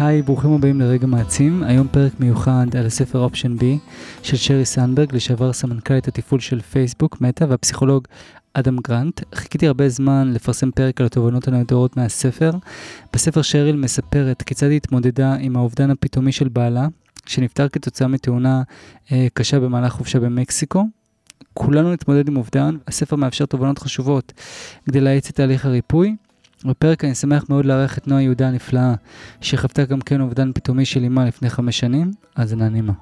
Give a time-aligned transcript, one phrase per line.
[0.00, 1.62] היי, ברוכים הבאים לרגע מעצים.
[1.62, 3.78] היום פרק מיוחד על הספר אופשן בי
[4.22, 8.08] של שרי סנברג, לשעבר סמנכ"לית התפעול של פייסבוק, מטא, והפסיכולוג
[8.54, 9.20] אדם גרנט.
[9.34, 12.50] חיכיתי הרבה זמן לפרסם פרק על התובנות הנהדרות מהספר.
[13.12, 16.88] בספר שריל מספרת כיצד היא התמודדה עם האובדן הפתאומי של בעלה,
[17.26, 18.62] שנפטר כתוצאה מתאונה
[19.12, 20.84] אה, קשה במהלך חופשה במקסיקו.
[21.54, 24.32] כולנו נתמודד עם אובדן, הספר מאפשר תובנות חשובות
[24.86, 26.16] כדי להאיץ את תהליך הריפוי.
[26.64, 28.94] בפרק אני שמח מאוד לארח את נועה יהודה הנפלאה,
[29.40, 32.92] שחוותה גם כן אובדן פתאומי של אימה לפני חמש שנים, אז נענימה.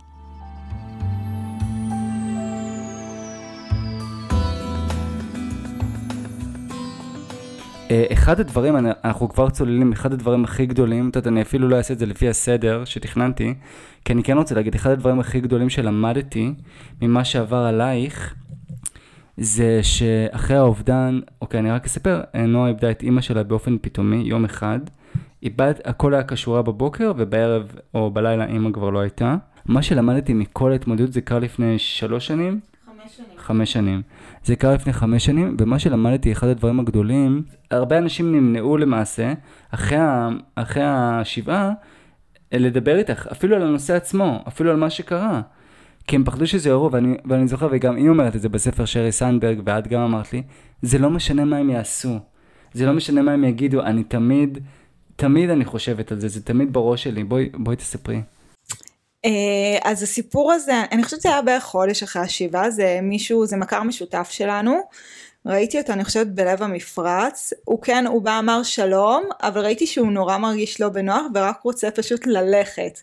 [7.90, 11.76] אה, אחד הדברים, אנחנו כבר צוללים, אחד הדברים הכי גדולים, את יודעת, אני אפילו לא
[11.76, 13.54] אעשה את זה לפי הסדר שתכננתי,
[14.04, 16.54] כי אני כן רוצה להגיד, אחד הדברים הכי גדולים שלמדתי
[17.02, 18.34] ממה שעבר עלייך,
[19.40, 24.44] זה שאחרי האובדן, אוקיי, אני רק אספר, נועה איבדה את אימא שלה באופן פתאומי, יום
[24.44, 24.78] אחד.
[25.42, 29.36] איבד, הכל היה קשורה בבוקר, ובערב או בלילה אימא כבר לא הייתה.
[29.66, 32.60] מה שלמדתי מכל ההתמודדות זה קרה לפני שלוש שנים.
[32.86, 33.28] חמש שנים.
[33.36, 34.02] חמש שנים.
[34.44, 39.32] זה קרה לפני חמש שנים, ומה שלמדתי, אחד הדברים הגדולים, הרבה אנשים נמנעו למעשה,
[39.70, 41.72] אחרי, ה, אחרי השבעה,
[42.52, 45.40] לדבר איתך, אפילו על הנושא עצמו, אפילו על מה שקרה.
[46.08, 49.12] כי הם פחדו שזה יורו, ואני, ואני זוכר, וגם היא אומרת את זה בספר שרי
[49.12, 50.42] סנדברג, ואת גם אמרת לי,
[50.82, 52.18] זה לא משנה מה הם יעשו.
[52.72, 54.58] זה לא משנה מה הם יגידו, אני תמיד,
[55.16, 57.24] תמיד אני חושבת על זה, זה תמיד בראש שלי.
[57.24, 58.20] בואי, בואי תספרי.
[59.24, 63.56] אה, אז הסיפור הזה, אני חושבת שזה היה בערך חודש אחרי השבעה, זה מישהו, זה
[63.56, 64.80] מכר משותף שלנו,
[65.46, 70.12] ראיתי אותו אני חושבת בלב המפרץ, הוא כן, הוא בא אמר שלום, אבל ראיתי שהוא
[70.12, 73.00] נורא מרגיש לא בנוח ורק רוצה פשוט ללכת.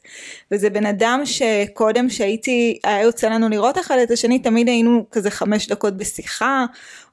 [0.52, 5.30] וזה בן אדם שקודם שהייתי, היה יוצא לנו לראות אחד את השני, תמיד היינו כזה
[5.30, 6.66] חמש דקות בשיחה,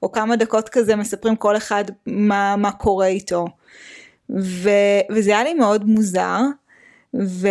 [0.03, 3.47] או כמה דקות כזה מספרים כל אחד מה, מה קורה איתו.
[4.41, 4.70] ו,
[5.11, 6.41] וזה היה לי מאוד מוזר.
[7.21, 7.49] ו,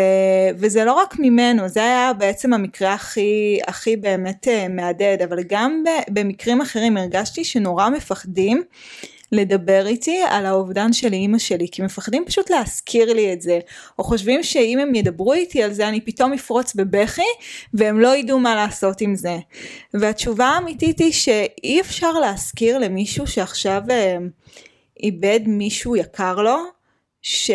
[0.56, 5.84] וזה לא רק ממנו, זה היה בעצם המקרה הכי, הכי באמת uh, מהדהד, אבל גם
[5.86, 8.64] ב, במקרים אחרים הרגשתי שנורא מפחדים
[9.32, 13.60] לדבר איתי על האובדן של אימא שלי, כי מפחדים פשוט להזכיר לי את זה,
[14.00, 17.22] או חושבים שאם הם ידברו איתי על זה אני פתאום אפרוץ בבכי,
[17.74, 19.38] והם לא ידעו מה לעשות עם זה.
[19.94, 23.92] והתשובה האמיתית היא שאי אפשר להזכיר למישהו שעכשיו uh,
[25.04, 26.58] איבד מישהו יקר לו,
[27.22, 27.52] ש...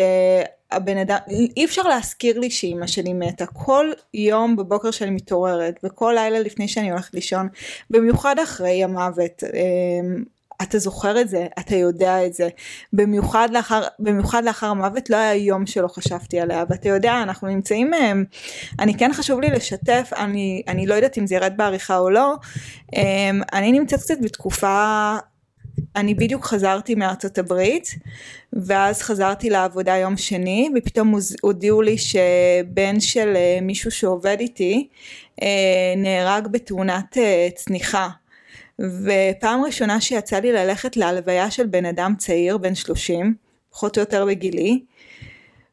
[0.71, 6.13] הבן אדם, אי אפשר להזכיר לי שאימא שלי מתה, כל יום בבוקר שאני מתעוררת וכל
[6.15, 7.47] לילה לפני שאני הולכת לישון,
[7.89, 10.23] במיוחד אחרי המוות, אמ,
[10.61, 12.49] אתה זוכר את זה, אתה יודע את זה,
[12.93, 17.93] במיוחד לאחר, במיוחד לאחר המוות לא היה יום שלא חשבתי עליה, ואתה יודע, אנחנו נמצאים,
[17.93, 18.23] אמ,
[18.79, 22.33] אני כן חשוב לי לשתף, אני, אני לא יודעת אם זה ירד בעריכה או לא,
[22.95, 25.15] אמ, אני נמצאת קצת בתקופה
[25.97, 27.89] אני בדיוק חזרתי מארצות הברית
[28.53, 34.87] ואז חזרתי לעבודה יום שני ופתאום הודיעו לי שבן של אה, מישהו שעובד איתי
[35.41, 38.09] אה, נהרג בתאונת אה, צניחה
[38.79, 43.33] ופעם ראשונה שיצא לי ללכת להלוויה של בן אדם צעיר בן שלושים
[43.71, 44.81] פחות או יותר בגילי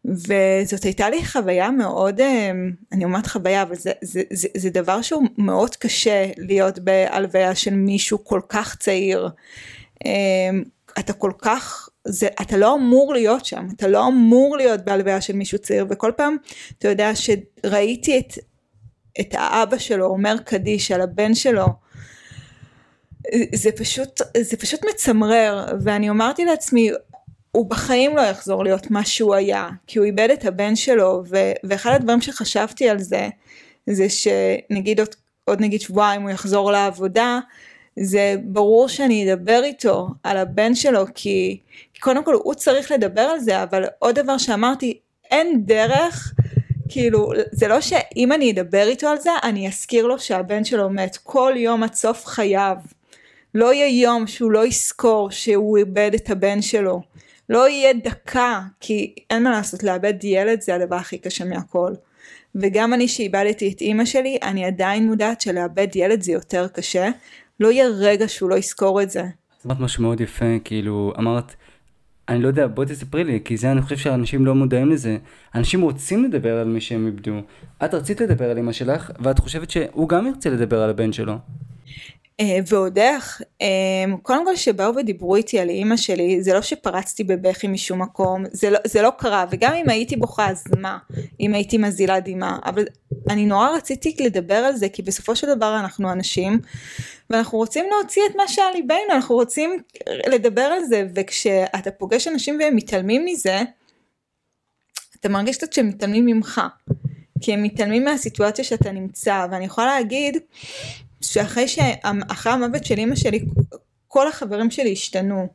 [0.05, 2.21] וזאת הייתה לי חוויה מאוד,
[2.93, 7.75] אני אומרת חוויה, אבל זה, זה, זה, זה דבר שהוא מאוד קשה להיות בהלוויה של
[7.75, 9.29] מישהו כל כך צעיר.
[10.05, 10.63] אמ,
[10.99, 15.37] אתה כל כך, זה, אתה לא אמור להיות שם, אתה לא אמור להיות בהלוויה של
[15.37, 16.37] מישהו צעיר, וכל פעם,
[16.79, 18.33] אתה יודע, שראיתי את,
[19.21, 21.67] את האבא שלו אומר קדיש על הבן שלו,
[23.55, 26.91] זה פשוט, זה פשוט מצמרר, ואני אמרתי לעצמי,
[27.51, 31.37] הוא בחיים לא יחזור להיות מה שהוא היה, כי הוא איבד את הבן שלו, ו,
[31.65, 33.29] ואחד הדברים שחשבתי על זה,
[33.91, 35.09] זה שנגיד עוד,
[35.45, 37.41] עוד נגיד שבועיים הוא יחזור לעבודה,
[37.97, 41.61] זה ברור שאני אדבר איתו על הבן שלו כי,
[41.95, 44.99] כי קודם כל הוא צריך לדבר על זה אבל עוד דבר שאמרתי
[45.31, 46.35] אין דרך
[46.89, 51.17] כאילו זה לא שאם אני אדבר איתו על זה אני אזכיר לו שהבן שלו מת
[51.17, 52.77] כל יום עד סוף חייו.
[53.55, 57.03] לא יהיה יום שהוא לא יזכור שהוא איבד את הבן שלו.
[57.49, 61.93] לא יהיה דקה כי אין מה לעשות לאבד ילד זה הדבר הכי קשה מהכל.
[62.55, 67.11] וגם אני שאיבדתי את אימא שלי אני עדיין מודעת שלאבד ילד זה יותר קשה
[67.65, 69.23] לא יהיה רגע שהוא לא יזכור את זה.
[69.67, 71.55] אמרת משהו מאוד יפה, כאילו, אמרת,
[72.29, 75.17] אני לא יודע, בואי תספרי לי, כי זה אני חושב שאנשים לא מודעים לזה.
[75.55, 77.33] אנשים רוצים לדבר על מי שהם איבדו.
[77.85, 81.35] את רצית לדבר על אמא שלך, ואת חושבת שהוא גם ירצה לדבר על הבן שלו.
[82.41, 83.67] אה, ועוד איך, אה,
[84.23, 88.71] קודם כל שבאו ודיברו איתי על אימא שלי, זה לא שפרצתי בבכי משום מקום, זה
[88.71, 90.99] לא, זה לא קרה, וגם אם הייתי בוכה אז מה,
[91.41, 92.85] אם הייתי מזילה דמעה, אבל
[93.31, 96.59] אני נורא רציתי לדבר על זה, כי בסופו של דבר אנחנו אנשים,
[97.31, 99.83] ואנחנו רוצים להוציא את מה שעל ליבנו, אנחנו רוצים
[100.27, 103.61] לדבר על זה, וכשאתה פוגש אנשים והם מתעלמים מזה,
[105.21, 106.61] אתה מרגיש קצת שהם מתעלמים ממך.
[107.41, 110.37] כי הם מתעלמים מהסיטואציה שאתה נמצא, ואני יכולה להגיד
[111.21, 111.79] שאחרי ש...
[112.45, 113.45] המוות של אימא שלי,
[114.09, 115.49] כל החברים שלי השתנו.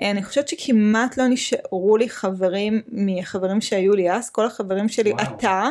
[0.00, 5.22] אני חושבת שכמעט לא נשארו לי חברים מחברים שהיו לי אז, כל החברים שלי, וואו.
[5.22, 5.68] אתה,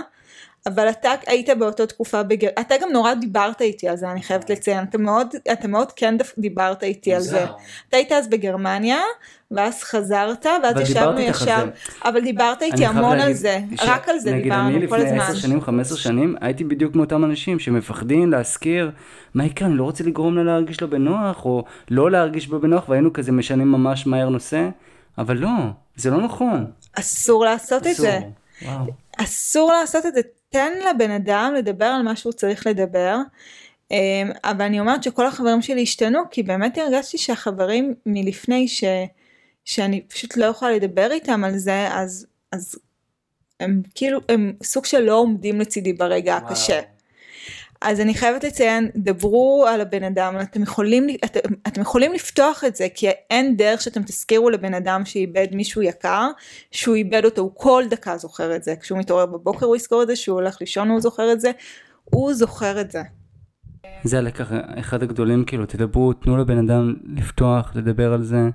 [0.68, 2.48] אבל אתה היית באותה תקופה, בגר...
[2.60, 6.18] אתה גם נורא דיברת איתי על זה, אני חייבת לציין, אתה מאוד, אתה מאוד כן
[6.38, 7.46] דיברת איתי על זה.
[7.90, 9.00] אתה היית אז בגרמניה,
[9.52, 11.66] ואז חזרת, ואז ישבנו ישר,
[12.06, 13.80] אבל דיברת איתי המון על זה, ש...
[13.84, 15.08] רק על זה דיברנו כל הזמן.
[15.08, 18.92] נגיד אני לפני 10 שנים, 15 שנים, הייתי בדיוק מאותם אנשים שמפחדים להזכיר,
[19.34, 22.90] מה יקרה, אני לא רוצה לגרום לה להרגיש לו בנוח, או לא להרגיש בו בנוח,
[22.90, 24.70] והיינו כזה משנים ממש מהר נושא,
[25.18, 25.50] אבל לא,
[25.96, 26.66] זה לא נכון.
[26.94, 27.92] אסור לעשות אסור.
[27.92, 28.20] את זה.
[28.62, 28.86] וואו.
[29.18, 33.18] אסור לעשות את זה, תן לבן אדם לדבר על מה שהוא צריך לדבר.
[33.92, 38.84] אמ, אבל אני אומרת שכל החברים שלי השתנו כי באמת הרגשתי שהחברים מלפני ש...
[39.66, 42.76] שאני פשוט לא יכולה לדבר איתם על זה אז, אז
[43.60, 46.48] הם כאילו הם סוג של לא עומדים לצידי ברגע וואו.
[46.48, 46.80] הקשה.
[47.82, 52.76] אז אני חייבת לציין, דברו על הבן אדם, אתם יכולים, אתם, אתם יכולים לפתוח את
[52.76, 56.28] זה, כי אין דרך שאתם תזכירו לבן אדם שאיבד מישהו יקר,
[56.72, 60.08] שהוא איבד אותו, הוא כל דקה זוכר את זה, כשהוא מתעורר בבוקר הוא יזכור את
[60.08, 61.52] זה, כשהוא הולך לישון הוא זוכר את זה,
[62.04, 63.02] הוא זוכר את זה.
[64.04, 68.50] זה הלקח אחד הגדולים, כאילו, תדברו, תנו לבן אדם לפתוח, לדבר על זה.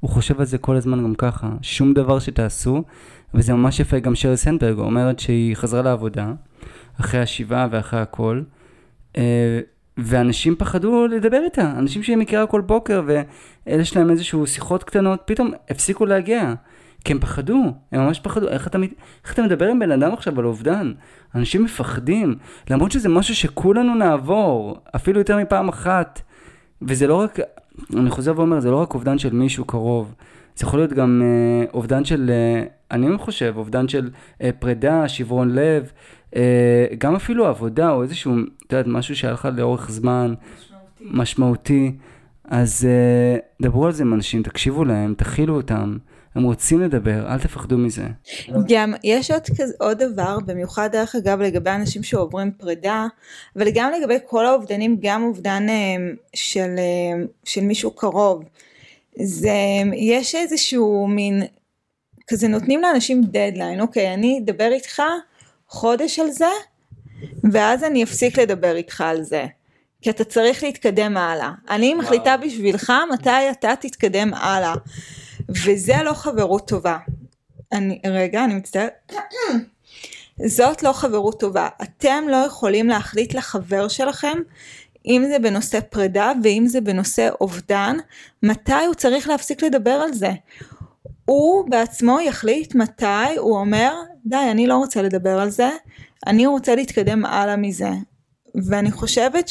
[0.00, 2.82] הוא חושב על זה כל הזמן גם ככה, שום דבר שתעשו,
[3.34, 6.32] וזה ממש יפה, גם שרי סנדברג אומרת שהיא חזרה לעבודה,
[7.00, 8.42] אחרי השבעה ואחרי הכל,
[9.16, 9.60] אה,
[9.96, 13.02] ואנשים פחדו לדבר איתה, אנשים שהיא מכירה כל בוקר
[13.66, 16.54] ויש להם איזשהו שיחות קטנות, פתאום הפסיקו להגיע.
[17.04, 18.78] כי הם פחדו, הם ממש פחדו, איך אתה,
[19.24, 20.92] איך אתה מדבר עם בן אדם עכשיו על אובדן?
[21.34, 22.34] אנשים מפחדים,
[22.70, 26.22] למרות שזה משהו שכולנו נעבור, אפילו יותר מפעם אחת.
[26.82, 27.38] וזה לא רק,
[27.96, 30.14] אני חוזר ואומר, זה לא רק אובדן של מישהו קרוב,
[30.56, 34.10] זה יכול להיות גם אה, אובדן של, אה, אני חושב, אובדן של
[34.58, 35.92] פרידה, שברון לב,
[36.98, 38.34] גם אפילו עבודה או איזשהו,
[38.66, 40.34] את יודעת, משהו שהיה לך לאורך זמן,
[41.00, 41.92] משמעותי, משמעותי.
[42.50, 45.98] אז אה, דברו על זה עם אנשים, תקשיבו להם, תכילו אותם.
[46.34, 48.06] הם רוצים לדבר, אל תפחדו מזה.
[48.68, 53.06] גם יש עוד, כזה, עוד דבר, במיוחד דרך אגב לגבי אנשים שעוברים פרידה,
[53.56, 55.74] אבל גם לגבי כל האובדנים, גם אובדן אה,
[56.34, 56.70] של,
[57.44, 58.44] של מישהו קרוב.
[59.22, 59.52] זה,
[59.94, 61.42] יש איזשהו מין,
[62.28, 65.02] כזה נותנים לאנשים דדליין, אוקיי, אני אדבר איתך
[65.70, 66.50] חודש על זה,
[67.52, 69.46] ואז אני אפסיק לדבר איתך על זה.
[70.02, 71.50] כי אתה צריך להתקדם הלאה.
[71.70, 74.74] אני מחליטה בשבילך מתי אתה תתקדם הלאה.
[75.48, 76.98] וזה לא חברות טובה.
[77.72, 79.12] אני, רגע, אני מצטערת.
[80.46, 81.68] זאת לא חברות טובה.
[81.82, 84.38] אתם לא יכולים להחליט לחבר שלכם,
[85.06, 87.96] אם זה בנושא פרידה ואם זה בנושא אובדן,
[88.42, 90.30] מתי הוא צריך להפסיק לדבר על זה.
[91.24, 93.94] הוא בעצמו יחליט מתי הוא אומר
[94.26, 95.70] די אני לא רוצה לדבר על זה.
[96.26, 97.90] אני רוצה להתקדם הלאה מזה.
[98.54, 99.50] ואני חושבת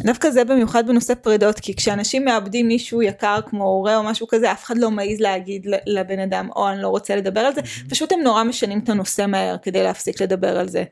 [0.00, 4.52] שדווקא זה במיוחד בנושא פרידות כי כשאנשים מאבדים מישהו יקר כמו הורה או משהו כזה
[4.52, 7.60] אף אחד לא מעז להגיד לבן אדם או אני לא רוצה לדבר על זה.
[7.88, 10.84] פשוט הם נורא משנים את הנושא מהר כדי להפסיק לדבר על זה.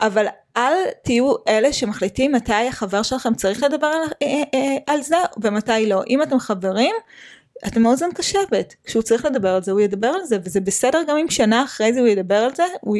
[0.00, 0.74] אבל אל
[1.04, 6.02] תהיו אלה שמחליטים מתי החבר שלכם צריך לדבר על, אה, אה, על זה ומתי לא.
[6.08, 6.94] אם אתם חברים
[7.66, 11.16] אתם אוזן קשבת, כשהוא צריך לדבר על זה הוא ידבר על זה וזה בסדר גם
[11.16, 12.96] אם שנה אחרי זה הוא ידבר על זה, הוא...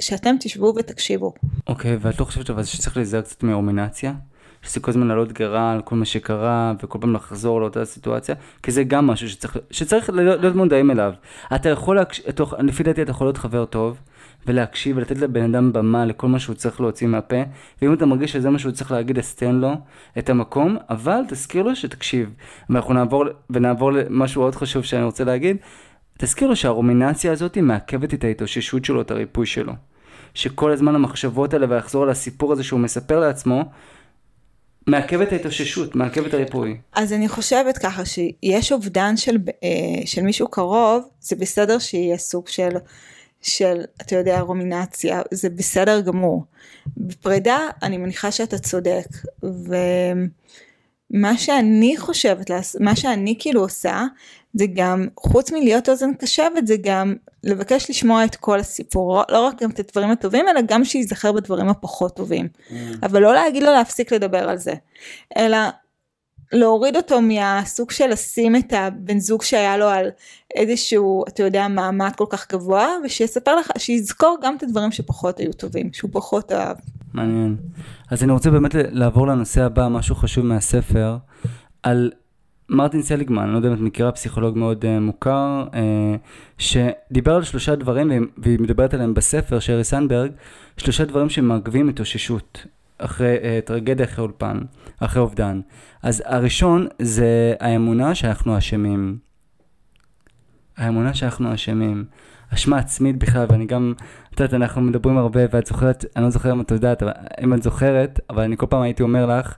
[0.00, 1.34] שאתם תשבו ותקשיבו.
[1.66, 4.12] אוקיי, okay, ואת לא חושבת אבל שצריך להיזהר קצת מאורמינציה?
[4.62, 8.72] שזה כל הזמן לעלות גרה על כל מה שקרה וכל פעם לחזור לאותה סיטואציה כי
[8.72, 11.12] זה גם משהו שצריך, שצריך להיות מודעים אליו.
[11.54, 12.20] אתה יכול, להקש...
[12.58, 14.00] לפי דעתי אתה יכול להיות חבר טוב
[14.46, 17.42] ולהקשיב ולתת לבן אדם במה לכל מה שהוא צריך להוציא מהפה,
[17.82, 19.72] ואם אתה מרגיש שזה מה שהוא צריך להגיד, אז תן לו
[20.18, 22.30] את המקום, אבל תזכיר לו שתקשיב.
[22.70, 25.56] ואנחנו נעבור, ונעבור למשהו עוד חשוב שאני רוצה להגיד,
[26.18, 29.72] תזכיר לו שהרומינציה הזאת מעכבת את ההתאוששות שלו, את הריפוי שלו.
[30.34, 33.64] שכל הזמן המחשבות האלה ולחזור על הסיפור הזה שהוא מספר לעצמו,
[34.86, 36.76] מעכב את ההתאוששות, מעכב את הריפוי.
[36.92, 42.48] אז אני חושבת ככה שיש אובדן של, אה, של מישהו קרוב, זה בסדר שיהיה סוג
[42.48, 42.68] של
[43.42, 46.44] של, אתה יודע, רומינציה, זה בסדר גמור.
[46.96, 49.06] בפרידה, אני מניחה שאתה צודק,
[49.42, 54.04] ומה שאני חושבת, מה שאני כאילו עושה,
[54.54, 59.62] זה גם, חוץ מלהיות אוזן קשבת, זה גם לבקש לשמוע את כל הסיפור, לא רק
[59.62, 62.48] גם את הדברים הטובים, אלא גם שייזכר בדברים הפחות טובים.
[62.68, 62.72] Mm.
[63.02, 64.74] אבל לא להגיד לו להפסיק לדבר על זה,
[65.36, 65.58] אלא
[66.52, 70.08] להוריד אותו מהסוג של לשים את הבן זוג שהיה לו על
[70.54, 75.52] איזשהו, אתה יודע, מעמד כל כך גבוה, ושיספר לך, שיזכור גם את הדברים שפחות היו
[75.52, 76.76] טובים, שהוא פחות אהב.
[77.14, 77.56] מעניין.
[78.10, 81.16] אז אני רוצה באמת לעבור לנושא הבא, משהו חשוב מהספר,
[81.82, 82.10] על
[82.68, 85.76] מרטין סליגמן, אני לא יודע אם את מכירה, פסיכולוג מאוד uh, מוכר, uh,
[86.58, 90.30] שדיבר על שלושה דברים, והיא מדברת עליהם בספר, שרי סנברג,
[90.76, 92.66] שלושה דברים שמעכבים התאוששות,
[93.04, 94.58] אחרי uh, טרגדיה, אחרי אולפן,
[95.00, 95.60] אחרי אובדן.
[96.02, 99.18] אז הראשון זה האמונה שאנחנו אשמים.
[100.76, 102.04] האמונה שאנחנו אשמים.
[102.54, 103.94] אשמה עצמית בכלל, ואני גם,
[104.34, 107.02] את יודעת, אנחנו מדברים הרבה, ואת זוכרת, אני לא זוכר אם את יודעת,
[107.42, 109.54] אם את זוכרת, אבל אני כל פעם הייתי אומר לך,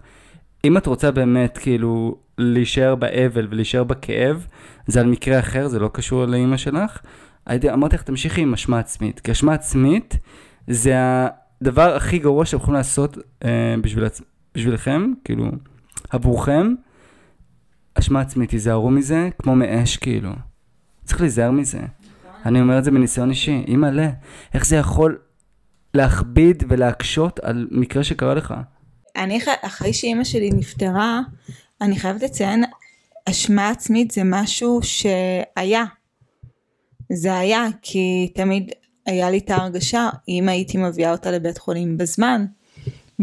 [0.65, 4.47] אם את רוצה באמת, כאילו, להישאר באבל ולהישאר בכאב,
[4.87, 6.99] זה על מקרה אחר, זה לא קשור לאימא שלך.
[7.47, 10.19] הייתי, אמרתי לך, תמשיכי עם אשמה עצמית, כי אשמה עצמית
[10.69, 10.95] זה
[11.61, 14.04] הדבר הכי גרוע שאתם יכולים לעשות אה, בשביל,
[14.54, 15.50] בשבילכם, כאילו,
[16.11, 16.75] עבורכם.
[17.94, 20.30] אשמה עצמית, תיזהרו מזה, כמו מאש, כאילו.
[21.04, 21.80] צריך להיזהר מזה.
[22.46, 24.11] אני אומר את זה מניסיון אישי, אימא'לה,
[24.54, 25.18] איך זה יכול
[25.94, 28.54] להכביד ולהקשות על מקרה שקרה לך?
[29.16, 31.20] אני, אחרי שאימא שלי נפטרה,
[31.80, 32.64] אני חייבת לציין,
[33.30, 35.84] אשמה עצמית זה משהו שהיה.
[37.12, 38.70] זה היה, כי תמיד
[39.06, 42.46] היה לי את ההרגשה, אם הייתי מביאה אותה לבית חולים בזמן,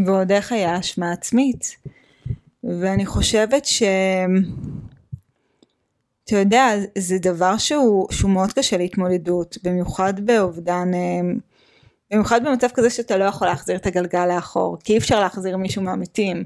[0.06, 1.76] ועוד איך היה אשמה עצמית.
[2.64, 3.82] ואני חושבת ש...
[6.24, 6.66] אתה יודע,
[6.98, 11.38] זה דבר שהוא, שהוא מאוד קשה להתמודדות, במיוחד באובדן, אמ,
[12.10, 15.82] במיוחד במצב כזה שאתה לא יכול להחזיר את הגלגל לאחור, כי אי אפשר להחזיר מישהו
[15.82, 16.44] מהמתים.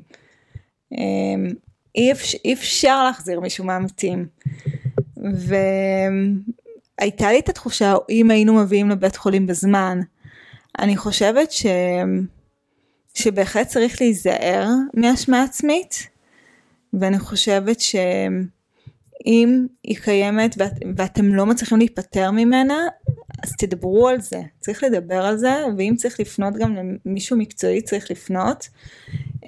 [0.93, 1.47] אמ,
[1.95, 4.27] אי אפשר, אי אפשר להחזיר מישהו מהמתים.
[6.99, 10.01] והייתה לי את התחושה, אם היינו מביאים לבית חולים בזמן,
[10.79, 11.67] אני חושבת ש...
[13.15, 16.09] שבהחלט צריך להיזהר מאשמה עצמית,
[16.93, 17.97] ואני חושבת ש...
[19.27, 22.79] אם היא קיימת ואת, ואתם לא מצליחים להיפטר ממנה,
[23.43, 26.77] אז תדברו על זה, צריך לדבר על זה, ואם צריך לפנות גם
[27.07, 28.69] למישהו מקצועי צריך לפנות,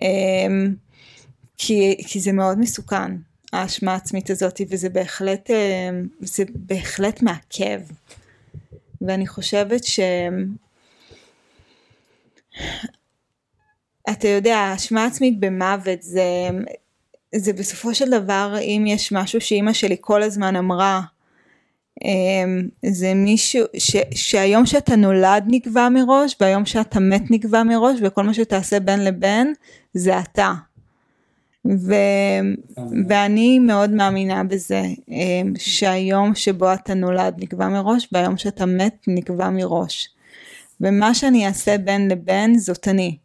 [0.03, 0.75] אמ,
[1.59, 3.13] כי, כי זה מאוד מסוכן,
[3.53, 7.81] האשמה העצמית הזאת, וזה בהחלט, אמ, זה בהחלט מעכב.
[9.01, 10.01] ואני חושבת ש...
[14.11, 16.49] אתה יודע, האשמה עצמית במוות זה,
[17.35, 21.01] זה בסופו של דבר אם יש משהו שאימא שלי כל הזמן אמרה
[22.05, 28.23] אמ, זה מישהו ש, שהיום שאתה נולד נקבע מראש והיום שאתה מת נקבע מראש וכל
[28.23, 29.55] מה שתעשה בין לבין
[29.95, 30.53] זה אתה
[31.77, 31.95] ו,
[33.09, 39.51] ואני מאוד מאמינה בזה אמ, שהיום שבו אתה נולד נקבע מראש והיום שאתה מת נקבע
[39.51, 40.09] מראש
[40.81, 43.17] ומה שאני אעשה בין לבין זאת אני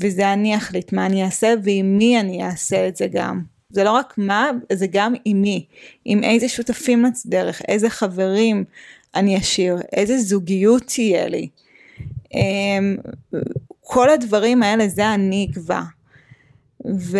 [0.00, 3.42] וזה אני אחליט מה אני אעשה ועם מי אני אעשה את זה גם.
[3.70, 5.66] זה לא רק מה, זה גם עם מי,
[6.04, 8.64] עם איזה שותפים לדרך, איזה חברים
[9.14, 11.48] אני אשאיר, איזה זוגיות תהיה לי.
[12.34, 12.96] אמ,
[13.80, 15.80] כל הדברים האלה זה אני אקבע.
[16.86, 17.18] ו...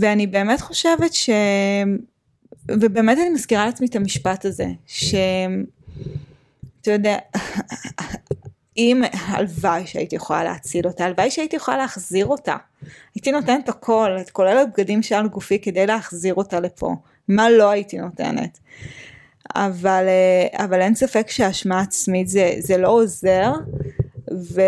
[0.00, 1.30] ואני באמת חושבת ש...
[2.68, 5.60] ובאמת אני מזכירה לעצמי את המשפט הזה, שאתה
[6.86, 7.18] יודע,
[8.76, 12.56] אם הלוואי שהייתי יכולה להציל אותה, הלוואי שהייתי יכולה להחזיר אותה.
[13.14, 16.94] הייתי נותנת הכל, את כולל הבגדים שעל גופי כדי להחזיר אותה לפה.
[17.28, 18.58] מה לא הייתי נותנת.
[19.54, 23.52] אבל, אה, אבל אין ספק שהאשמה עצמית זה, זה לא עוזר,
[24.32, 24.60] ו,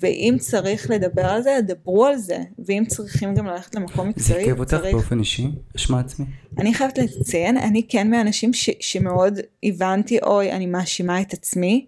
[0.00, 4.36] ואם צריך לדבר על זה, דברו על זה, ואם צריכים גם ללכת למקום מקצועי, זה
[4.36, 4.94] עיכב אותך צריך...
[4.94, 6.28] באופן אישי, אשמה עצמית?
[6.58, 11.86] אני חייבת לציין, אני כן מהאנשים ש, שמאוד הבנתי, אוי, אני מאשימה את עצמי,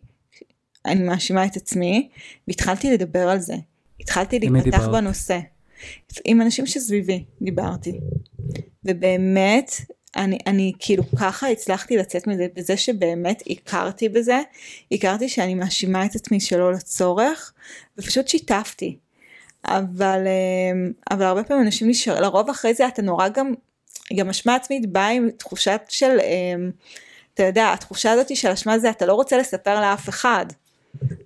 [0.86, 2.08] אני מאשימה את עצמי,
[2.48, 3.54] והתחלתי לדבר על זה.
[4.00, 5.38] התחלתי להיפתח בנושא.
[6.24, 8.00] עם אנשים שסביבי דיברתי.
[8.84, 9.72] ובאמת,
[10.16, 14.40] אני, אני כאילו ככה הצלחתי לצאת מזה, בזה שבאמת הכרתי בזה,
[14.92, 17.52] הכרתי שאני מאשימה את עצמי שלא לצורך,
[17.98, 18.96] ופשוט שיתפתי.
[19.66, 23.54] אבל, אמ, אבל הרבה פעמים אנשים נשאר, לרוב אחרי זה אתה נורא גם,
[24.16, 26.70] גם אשמה עצמית באה עם תחושת של, אמ,
[27.34, 30.46] אתה יודע, התחושה הזאת של אשמה זה אתה לא רוצה לספר לאף אחד.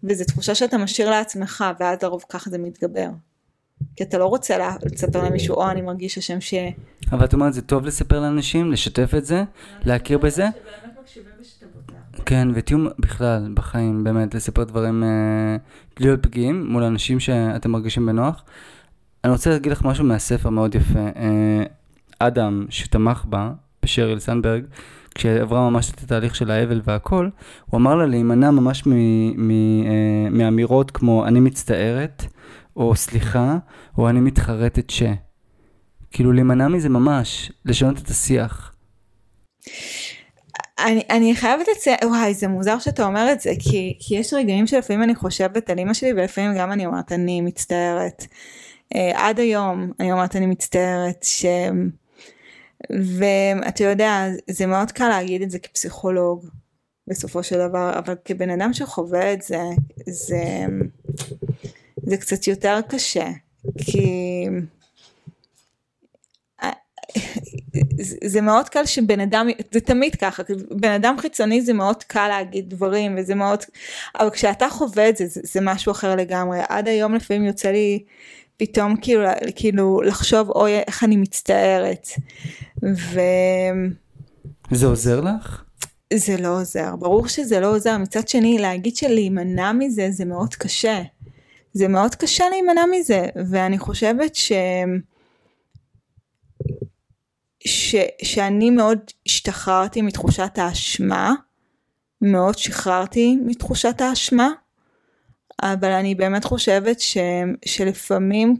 [0.04, 3.08] וזו תחושה שאתה משאיר לעצמך, ואז לרוב ככה זה מתגבר.
[3.96, 4.56] כי אתה לא רוצה
[4.92, 6.54] לספר למישהו, או אני מרגיש השם ש...
[7.12, 9.44] אבל את אומרת, זה טוב לספר לאנשים, לשתף את זה,
[9.84, 10.46] להכיר בזה.
[12.26, 15.56] כן, ותהיו בכלל בחיים, באמת, לספר דברים, אה,
[16.00, 18.44] להיות פגיעים מול אנשים שאתם מרגישים בנוח.
[19.24, 20.98] אני רוצה להגיד לך משהו מהספר מאוד יפה.
[20.98, 21.62] אה,
[22.18, 23.50] אדם, שתמך בה,
[23.82, 24.64] בשריל סנדברג,
[25.14, 27.28] כשעברה ממש את התהליך של האבל והכל,
[27.66, 32.24] הוא אמר לה להימנע ממש מ- מ- אה, מאמירות כמו אני מצטערת,
[32.78, 33.58] או סליחה,
[33.98, 35.02] או אני מתחרטת ש.
[36.10, 38.74] כאילו להימנע מזה ממש, לשנות את השיח.
[40.78, 44.66] אני, אני חייבת לציין, וואי זה מוזר שאתה אומר את זה, כי, כי יש רגעים
[44.66, 48.24] שלפעמים אני חושבת על אמא שלי ולפעמים גם אני אומרת אני מצטערת.
[48.94, 51.46] אה, עד היום אני אומרת אני מצטערת ש...
[53.18, 56.46] ואתה יודע זה מאוד קל להגיד את זה כפסיכולוג
[57.06, 59.60] בסופו של דבר אבל כבן אדם שחווה את זה
[60.06, 60.66] זה,
[62.06, 63.28] זה קצת יותר קשה
[63.78, 64.06] כי
[68.24, 72.70] זה מאוד קל שבן אדם, זה תמיד ככה, בן אדם חיצוני זה מאוד קל להגיד
[72.70, 73.58] דברים וזה מאוד,
[74.18, 76.58] אבל כשאתה חווה את זה, זה, זה משהו אחר לגמרי.
[76.68, 78.04] עד היום לפעמים יוצא לי
[78.56, 82.08] פתאום כאילו, כאילו לחשוב אוי איך אני מצטערת.
[82.82, 83.20] ו...
[84.70, 85.64] זה עוזר לך?
[86.14, 87.98] זה לא עוזר, ברור שזה לא עוזר.
[87.98, 91.02] מצד שני להגיד שלהימנע מזה זה מאוד קשה.
[91.72, 94.52] זה מאוד קשה להימנע מזה, ואני חושבת ש...
[97.66, 101.34] ש, שאני מאוד השתחררתי מתחושת האשמה,
[102.22, 104.48] מאוד שחררתי מתחושת האשמה,
[105.62, 107.16] אבל אני באמת חושבת ש,
[107.64, 108.56] שלפעמים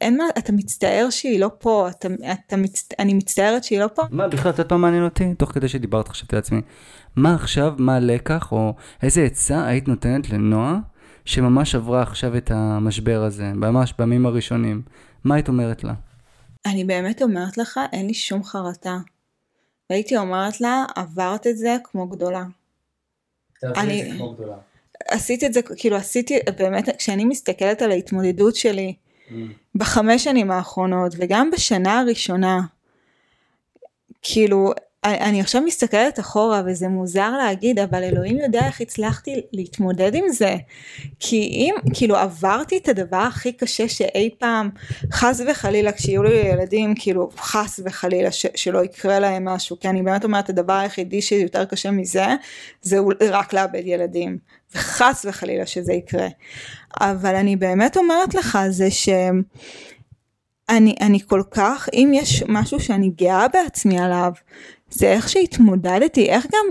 [0.00, 2.88] אין מה, אתה מצטער שהיא לא פה, אתה, אתה מצ...
[2.98, 4.02] אני מצטערת שהיא לא פה.
[4.10, 5.34] מה בכלל, את מה מעניין אותי?
[5.34, 6.60] תוך כדי שדיברת חשבתי לעצמי,
[7.16, 10.78] מה עכשיו, מה הלקח, או איזה עצה היית נותנת לנועה,
[11.24, 14.82] שממש עברה עכשיו את המשבר הזה, ממש בימים הראשונים,
[15.24, 15.94] מה היית אומרת לה?
[16.66, 18.98] אני באמת אומרת לך, אין לי שום חרטה.
[19.90, 22.44] והייתי אומרת לה, עברת את זה כמו גדולה.
[23.64, 24.18] אני
[25.08, 28.94] עשיתי את זה, כאילו עשיתי, באמת, כשאני מסתכלת על ההתמודדות שלי
[29.28, 29.32] mm.
[29.74, 32.60] בחמש שנים האחרונות, וגם בשנה הראשונה,
[34.22, 34.72] כאילו,
[35.04, 40.56] אני עכשיו מסתכלת אחורה וזה מוזר להגיד אבל אלוהים יודע איך הצלחתי להתמודד עם זה.
[41.20, 44.70] כי אם כאילו עברתי את הדבר הכי קשה שאי פעם
[45.12, 50.02] חס וחלילה כשיהיו לי ילדים כאילו חס וחלילה ש, שלא יקרה להם משהו כי אני
[50.02, 52.26] באמת אומרת הדבר היחידי שיותר קשה מזה
[52.82, 52.98] זה
[53.30, 54.38] רק לאבד ילדים.
[54.74, 56.28] וחס וחלילה שזה יקרה.
[57.00, 59.08] אבל אני באמת אומרת לך זה ש...
[60.68, 64.32] אני, אני כל כך, אם יש משהו שאני גאה בעצמי עליו,
[64.92, 66.66] זה איך שהתמודדתי, איך גם,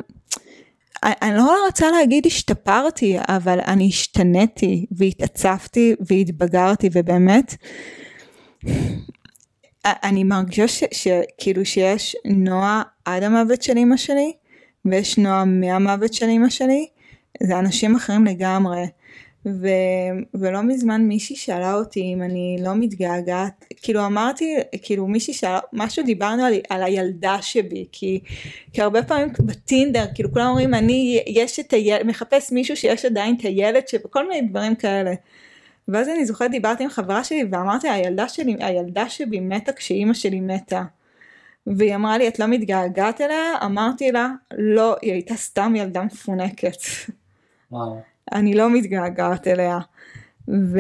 [1.04, 7.56] אני, לא רוצה להגיד השתפרתי, אבל אני השתניתי והתעצבתי והתבגרתי ובאמת,
[9.86, 14.34] אני מרגישה שכאילו שיש נועה עד המוות של אמא שלי,
[14.86, 16.88] ויש נועה מהמוות של אמא שלי,
[17.44, 18.86] זה אנשים אחרים לגמרי.
[19.46, 19.68] ו,
[20.34, 26.04] ולא מזמן מישהי שאלה אותי אם אני לא מתגעגעת, כאילו אמרתי, כאילו מישהי שאלה, משהו
[26.04, 28.20] דיברנו על, על הילדה שבי, כי,
[28.74, 33.36] כי הרבה פעמים בטינדר, כאילו כולם אומרים אני, יש את הילד, מחפש מישהו שיש עדיין
[33.40, 35.14] את הילד שבי, כל מיני דברים כאלה.
[35.88, 40.40] ואז אני זוכרת דיברתי עם חברה שלי ואמרתי הילדה שלי, הילדה שבי מתה כשאימא שלי
[40.40, 40.84] מתה.
[41.68, 43.54] והיא אמרה לי את לא מתגעגעת אליה?
[43.66, 46.78] אמרתי לה לא, היא הייתה סתם ילדה מפונקת.
[47.72, 48.11] וואו.
[48.32, 49.80] אני לא מתגעגעת אליה.
[50.50, 50.80] ו,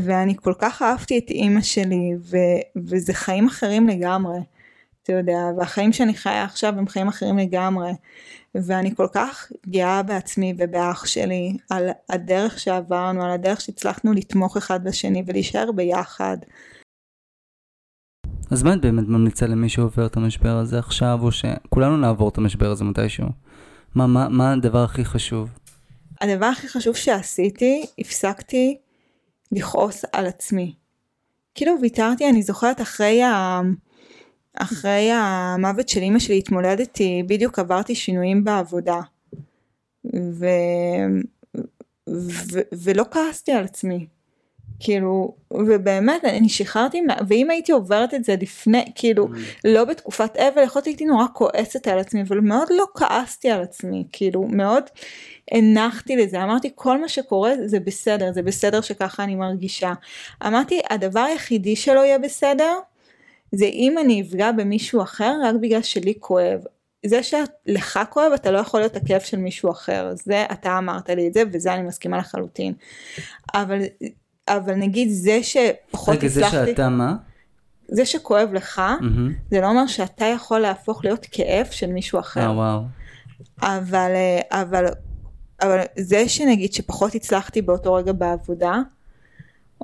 [0.00, 2.36] ואני כל כך אהבתי את אימא שלי ו,
[2.76, 4.38] וזה חיים אחרים לגמרי,
[5.02, 7.90] אתה יודע, והחיים שאני חיה עכשיו הם חיים אחרים לגמרי
[8.54, 14.84] ואני כל כך גאה בעצמי ובאח שלי על הדרך שעברנו, על הדרך שהצלחנו לתמוך אחד
[14.84, 16.36] בשני ולהישאר ביחד.
[18.50, 22.38] אז מה את באמת ממליצה למי שעובר את המשבר הזה עכשיו או שכולנו נעבור את
[22.38, 23.26] המשבר הזה מתישהו?
[23.94, 25.50] מה, מה, מה הדבר הכי חשוב?
[26.20, 28.78] הדבר הכי חשוב שעשיתי, הפסקתי
[29.52, 30.74] לכעוס על עצמי.
[31.54, 33.60] כאילו ויתרתי, אני זוכרת אחרי, ה...
[34.54, 39.00] אחרי המוות של אימא שלי התמודדתי, בדיוק עברתי שינויים בעבודה.
[40.14, 40.46] ו...
[42.10, 42.60] ו...
[42.72, 44.06] ולא כעסתי על עצמי.
[44.80, 49.38] כאילו, ובאמת אני שחררתי, ואם הייתי עוברת את זה לפני, כאילו, mm.
[49.64, 54.04] לא בתקופת אבל, יכולתי הייתי נורא כועסת על עצמי, אבל מאוד לא כעסתי על עצמי,
[54.12, 54.84] כאילו, מאוד
[55.50, 59.92] הנחתי לזה, אמרתי כל מה שקורה זה בסדר, זה בסדר שככה אני מרגישה.
[60.46, 62.72] אמרתי הדבר היחידי שלא יהיה בסדר
[63.52, 66.60] זה אם אני אפגע במישהו אחר רק בגלל שלי כואב.
[67.06, 71.28] זה שלך כואב אתה לא יכול להיות הכאב של מישהו אחר, זה אתה אמרת לי
[71.28, 72.74] את זה וזה אני מסכימה לחלוטין.
[73.54, 73.78] אבל,
[74.56, 76.56] אבל נגיד זה שפחות רגע, הצלחתי...
[76.56, 77.14] רגע זה שאתה מה?
[77.88, 79.50] זה שכואב לך, mm-hmm.
[79.50, 82.40] זה לא אומר שאתה יכול להפוך להיות כאב של מישהו אחר.
[82.40, 82.82] אה, וואו.
[83.62, 84.86] אבל, אה, אבל
[85.62, 88.78] אבל זה שנגיד שפחות הצלחתי באותו רגע בעבודה,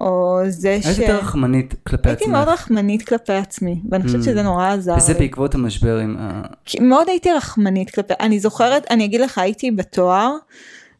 [0.00, 0.86] או זה ש...
[0.86, 2.34] היית יותר רחמנית כלפי הייתי עצמך.
[2.34, 4.24] הייתי מאוד רחמנית כלפי עצמי, ואני חושבת mm.
[4.24, 4.94] שזה נורא עזר.
[4.96, 6.42] וזה בעקבות המשבר עם ה...
[6.80, 10.32] מאוד הייתי רחמנית כלפי, אני זוכרת, אני אגיד לך, הייתי בתואר,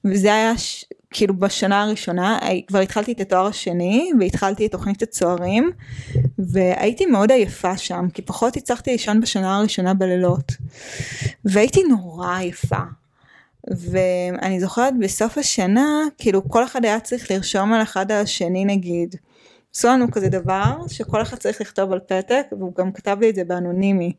[0.05, 0.85] וזה היה ש...
[1.17, 5.71] כאילו בשנה הראשונה, כבר התחלתי את התואר השני, והתחלתי את תוכנית הצוערים,
[6.39, 10.53] והייתי מאוד עייפה שם, כי פחות הצלחתי לישון בשנה הראשונה בלילות.
[11.45, 12.83] והייתי נורא עייפה.
[13.71, 19.17] ואני זוכרת בסוף השנה, כאילו כל אחד היה צריך לרשום על אחד השני נגיד,
[19.75, 23.35] עשו לנו כזה דבר שכל אחד צריך לכתוב על פתק והוא גם כתב לי את
[23.35, 24.13] זה באנונימי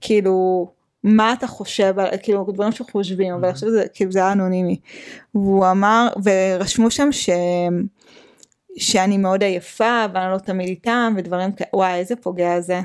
[0.00, 0.68] כאילו
[1.06, 4.80] מה אתה חושב על כאילו דברים שחושבים אבל עכשיו זה כאילו זה היה אנונימי.
[5.34, 7.30] והוא אמר ורשמו שם ש...
[8.76, 12.80] שאני מאוד עייפה ואני לא תמיד איתם ודברים כאלה וואי איזה פוגע זה.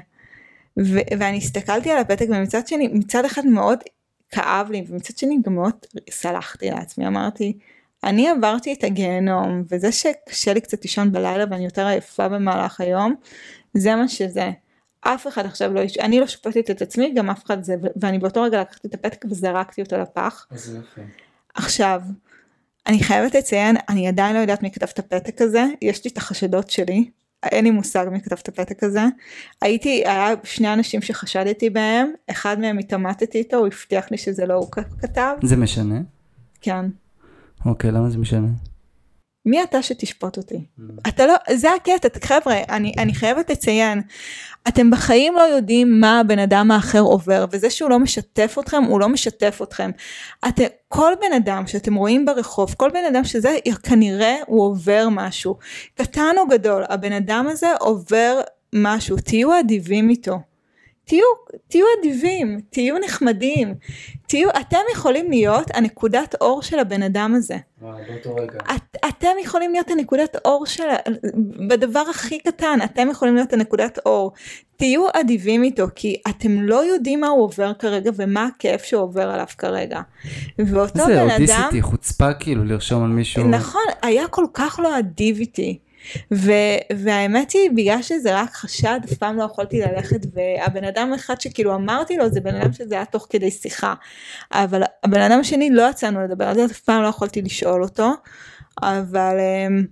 [0.80, 3.80] ו- ואני הסתכלתי על הפתק ומצד שני מצד אחד מאוד
[4.30, 5.74] כאב לי ומצד שני גם מאוד
[6.10, 7.58] סלחתי לעצמי אמרתי
[8.04, 13.16] אני עברתי את הגיהנום וזה שקשה לי קצת לישון בלילה ואני יותר עייפה במהלך היום
[13.74, 14.52] זה מה שזה
[15.02, 18.42] אף אחד עכשיו לא, אני לא שופטת את עצמי גם אף אחד זה ואני באותו
[18.42, 20.48] רגע לקחתי את הפתק וזרקתי אותו לפח
[21.54, 22.02] עכשיו
[22.88, 26.18] אני חייבת לציין אני עדיין לא יודעת מי כתב את הפתק הזה יש לי את
[26.18, 27.10] החשדות שלי
[27.44, 29.02] אין לי מושג מי כתב את הפתק הזה.
[29.62, 34.54] הייתי, היה שני אנשים שחשדתי בהם, אחד מהם התעמתתי איתו, הוא הבטיח לי שזה לא
[34.54, 34.68] הוא
[35.02, 35.36] כתב.
[35.44, 36.00] זה משנה?
[36.62, 36.86] כן.
[37.66, 38.48] אוקיי, למה זה משנה?
[39.46, 40.66] מי אתה שתשפוט אותי?
[41.08, 44.02] אתה לא, זה הקטע, חבר'ה, אני, אני חייבת לציין,
[44.68, 49.00] אתם בחיים לא יודעים מה הבן אדם האחר עובר, וזה שהוא לא משתף אתכם, הוא
[49.00, 49.92] לא משתף אתכם.
[50.48, 55.58] אתם, כל בן אדם שאתם רואים ברחוב, כל בן אדם שזה, כנראה הוא עובר משהו.
[55.96, 58.42] קטן או גדול, הבן אדם הזה עובר
[58.74, 60.51] משהו, תהיו אדיבים איתו.
[61.12, 61.26] תהיו,
[61.68, 63.74] תהיו אדיבים, תהיו נחמדים,
[64.28, 67.58] תהיו, אתם יכולים להיות הנקודת אור של הבן אדם הזה.
[68.76, 70.84] את, אתם יכולים להיות הנקודת אור של,
[71.68, 74.32] בדבר הכי קטן, אתם יכולים להיות הנקודת אור.
[74.78, 79.30] תהיו אדיבים איתו, כי אתם לא יודעים מה הוא עובר כרגע ומה הכיף שהוא עובר
[79.30, 80.02] עליו כרגע.
[80.60, 81.28] ואותו בן אדם...
[81.28, 83.48] זה אודיסיטי, חוצפה כאילו לרשום על מישהו...
[83.48, 85.80] נכון, היה כל כך לא אדיב איתי.
[86.34, 86.52] ו-
[86.98, 91.76] והאמת היא בגלל שזה רק חשד אף פעם לא יכולתי ללכת והבן אדם אחד שכאילו
[91.76, 93.94] אמרתי לו זה בן אדם שזה היה תוך כדי שיחה
[94.52, 98.12] אבל הבן אדם השני לא יצאנו לדבר על זה אף פעם לא יכולתי לשאול אותו
[98.84, 99.86] אבל אמ,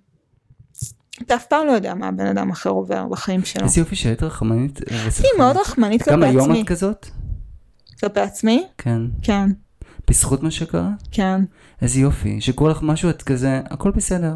[1.21, 3.63] אתה אף פעם לא יודע מה הבן אדם אחר עובר בחיים שלו.
[3.63, 4.79] איזה יופי שהיית רחמנית.
[4.91, 6.33] אני מאוד רחמנית כלפי עצמי.
[6.33, 7.07] גם היום את כזאת?
[7.99, 8.65] כלפי עצמי?
[8.77, 9.01] כן.
[9.21, 9.49] כן.
[10.09, 10.89] בזכות מה שקרה?
[11.11, 11.41] כן.
[11.81, 14.33] איזה יופי, שקורה לך משהו את כזה, הכל בסדר.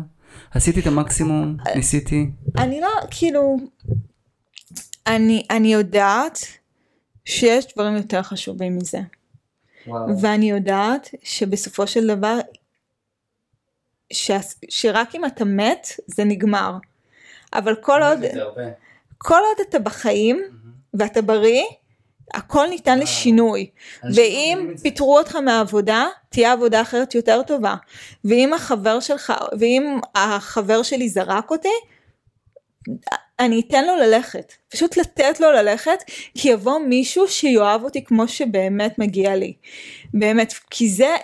[0.52, 2.30] עשיתי את המקסימום, ניסיתי.
[2.58, 3.58] אני לא, כאילו,
[5.08, 6.40] אני, אני יודעת
[7.26, 9.00] שיש דברים יותר חשובים מזה.
[9.88, 10.22] וואו.
[10.22, 12.40] ואני יודעת שבסופו של דבר,
[14.14, 14.32] ש,
[14.70, 16.78] שרק אם אתה מת, זה נגמר.
[17.54, 18.20] אבל כל עוד,
[19.18, 20.42] כל עוד אתה בחיים,
[20.94, 21.64] ואתה בריא,
[22.34, 23.70] הכל ניתן לשינוי.
[24.16, 27.76] ואם פיטרו אותך מהעבודה תהיה עבודה אחרת יותר טובה.
[28.26, 31.70] ואם החבר שלך ואם החבר שלי זרק אותי
[33.40, 34.54] אני אתן לו ללכת.
[34.70, 36.04] פשוט לתת לו ללכת
[36.38, 39.54] כי יבוא מישהו שיאהב אותי כמו שבאמת מגיע לי.
[40.14, 41.16] באמת כי זה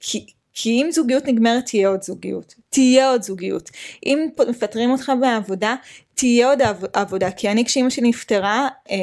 [0.00, 3.70] כי, כי אם זוגיות נגמרת תהיה עוד זוגיות, תהיה עוד זוגיות.
[4.06, 5.74] אם מפטרים אותך בעבודה,
[6.18, 6.58] תהיה עוד
[6.92, 7.30] עבודה.
[7.30, 8.96] כי אני כשאימא שלי נפטרה, אה,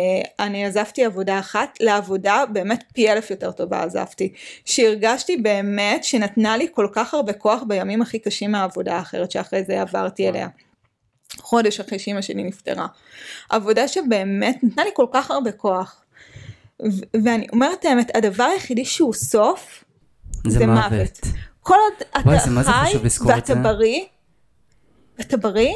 [0.45, 4.34] אני עזבתי עבודה אחת, לעבודה באמת פי אלף יותר טובה עזבתי.
[4.65, 9.82] שהרגשתי באמת שנתנה לי כל כך הרבה כוח בימים הכי קשים מהעבודה האחרת שאחרי זה
[9.82, 10.47] עברתי אליה.
[11.39, 12.88] חודש אחרי שאימא שלי נפטרה.
[13.49, 16.02] עבודה שבאמת נתנה לי כל כך הרבה כוח.
[17.23, 19.84] ואני אומרת האמת, הדבר היחידי שהוא סוף,
[20.47, 20.91] זה, זה מוות.
[20.91, 21.19] מוות.
[21.62, 24.02] כל עוד אתה וואי, חי ואתה בריא,
[25.21, 25.73] אתה בריא,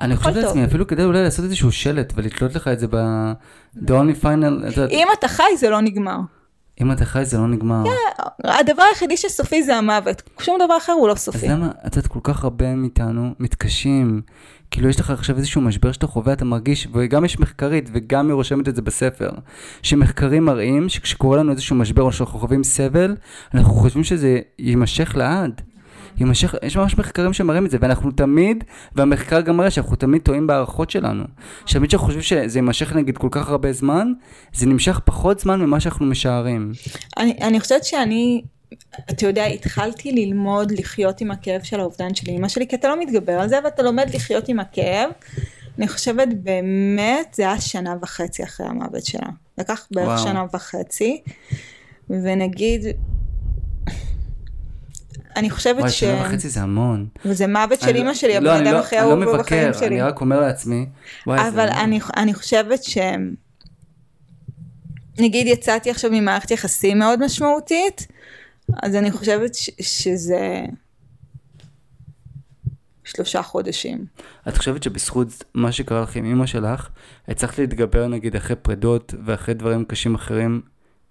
[0.00, 2.96] אני חושב לעצמי, אפילו כדי אולי לעשות איזשהו שלט ולתלות לך את זה ב...
[3.76, 4.80] The only final...
[4.90, 6.18] אם אתה חי זה לא נגמר.
[6.80, 7.84] אם אתה חי זה לא נגמר.
[7.84, 11.38] כן, הדבר היחידי שסופי זה המוות, שום דבר אחר הוא לא סופי.
[11.38, 14.20] אז למה, את יודעת, כל כך הרבה מאיתנו מתקשים,
[14.70, 18.34] כאילו יש לך עכשיו איזשהו משבר שאתה חווה, אתה מרגיש, וגם יש מחקרית, וגם היא
[18.34, 19.30] רושמת את זה בספר,
[19.82, 23.16] שמחקרים מראים שכשקורה לנו איזשהו משבר או שאנחנו חווים סבל,
[23.54, 25.60] אנחנו חושבים שזה יימשך לעד.
[26.18, 30.46] יימשך, יש ממש מחקרים שמראים את זה, ואנחנו תמיד, והמחקר גם מראה שאנחנו תמיד טועים
[30.46, 31.24] בהערכות שלנו.
[31.66, 34.12] שתמיד שאנחנו חושבים שזה יימשך נגיד כל כך הרבה זמן,
[34.54, 36.72] זה נמשך פחות זמן ממה שאנחנו משערים.
[37.18, 38.42] אני, אני חושבת שאני,
[39.10, 43.00] אתה יודע, התחלתי ללמוד לחיות עם הכאב של האובדן של אמא שלי, כי אתה לא
[43.00, 45.10] מתגבר על זה, ואתה לומד לחיות עם הכאב.
[45.78, 49.28] אני חושבת באמת, זה היה שנה וחצי אחרי המוות שלה.
[49.58, 50.18] לקח בערך וואו.
[50.18, 51.22] שנה וחצי,
[52.10, 52.84] ונגיד,
[55.36, 55.80] אני חושבת ש...
[55.80, 57.06] וואי, שנה וחצי זה המון.
[57.24, 59.86] וזה מוות של אימא שלי, הבן לא, אדם הכי אהוב לא בחיים שלי.
[59.86, 60.86] אני רק אומר לעצמי,
[61.26, 62.98] וואי, אבל אני, אני חושבת ש...
[65.18, 68.06] נגיד יצאתי עכשיו ממערכת יחסים מאוד משמעותית,
[68.82, 69.70] אז אני חושבת ש...
[69.80, 70.60] שזה...
[73.04, 74.04] שלושה חודשים.
[74.48, 76.88] את חושבת שבזכות מה שקרה לך עם אימא שלך,
[77.28, 80.60] הצלחת להתגבר נגיד אחרי פרידות ואחרי דברים קשים אחרים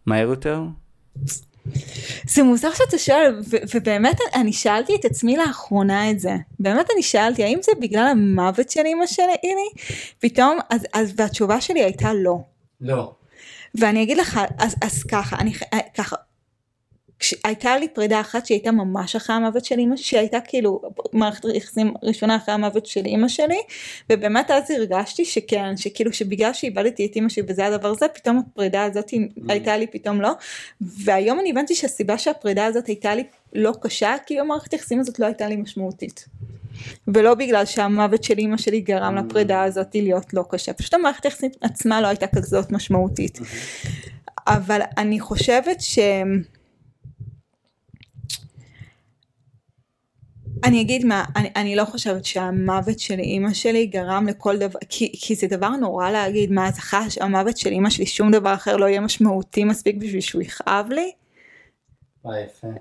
[0.05, 0.61] מהר יותר?
[2.27, 6.35] זה מוזר שאתה שואל, ו- ובאמת אני שאלתי את עצמי לאחרונה את זה.
[6.59, 9.69] באמת אני שאלתי, האם זה בגלל המוות של אימא שלי?
[10.19, 12.37] פתאום, אז, אז, והתשובה שלי הייתה לא.
[12.81, 13.11] לא.
[13.75, 15.53] ואני אגיד לך, אז, אז ככה, אני,
[15.97, 16.15] ככה,
[17.43, 20.81] הייתה לי פרידה אחת שהייתה ממש אחרי המוות של אמא, שהייתה כאילו
[21.13, 23.59] מערכת יחסים ראשונה אחרי המוות של אמא שלי,
[24.09, 28.83] ובאמת אז הרגשתי שכן, שכאילו שבגלל שאיבדתי את אמא שלי וזה הדבר הזה, פתאום הפרידה
[28.83, 29.41] הזאת mm.
[29.49, 30.31] הייתה לי פתאום לא,
[30.81, 35.25] והיום אני הבנתי שהסיבה שהפרידה הזאת הייתה לי לא קשה, כי המערכת יחסים הזאת לא
[35.25, 36.25] הייתה לי משמעותית.
[37.07, 39.21] ולא בגלל שהמוות של אמא שלי גרם mm.
[39.21, 43.37] לפרידה הזאת להיות לא קשה, פשוט המערכת יחסים עצמה לא הייתה כזאת משמעותית.
[43.37, 44.19] Mm-hmm.
[44.47, 45.99] אבל אני חושבת ש...
[50.63, 55.11] אני אגיד מה, אני, אני לא חושבת שהמוות של אימא שלי גרם לכל דבר, כי,
[55.21, 58.77] כי זה דבר נורא להגיד, מה, אז אחרי המוות של אימא שלי שום דבר אחר
[58.77, 61.11] לא יהיה משמעותי מספיק בשביל שהוא יכאב לי?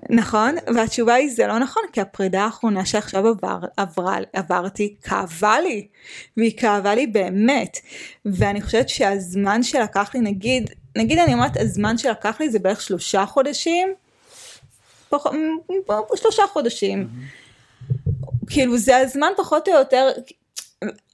[0.09, 0.55] נכון?
[0.75, 5.87] והתשובה היא זה לא נכון, כי הפרידה האחרונה שעכשיו עבר, עברה, עברתי כאבה לי,
[6.37, 7.77] והיא כאבה לי באמת.
[8.25, 13.25] ואני חושבת שהזמן שלקח לי, נגיד, נגיד אני אומרת, הזמן שלקח לי זה בערך שלושה
[13.25, 13.93] חודשים,
[15.09, 15.23] פח,
[16.15, 17.07] שלושה חודשים.
[17.07, 17.48] Mm-hmm.
[18.49, 20.11] כאילו זה הזמן פחות או יותר,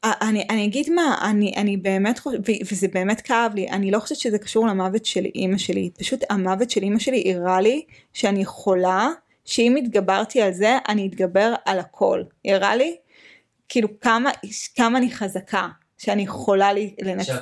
[0.03, 4.17] אני, אני אגיד מה, אני, אני באמת חושבת, וזה באמת כאב לי, אני לא חושבת
[4.17, 9.09] שזה קשור למוות של אימא שלי, פשוט המוות של אימא שלי הראה לי שאני יכולה,
[9.45, 12.23] שאם התגברתי על זה, אני אתגבר על הכל.
[12.45, 12.95] הראה לי,
[13.69, 14.31] כאילו כמה,
[14.75, 15.67] כמה אני חזקה,
[16.05, 16.69] שאני יכולה.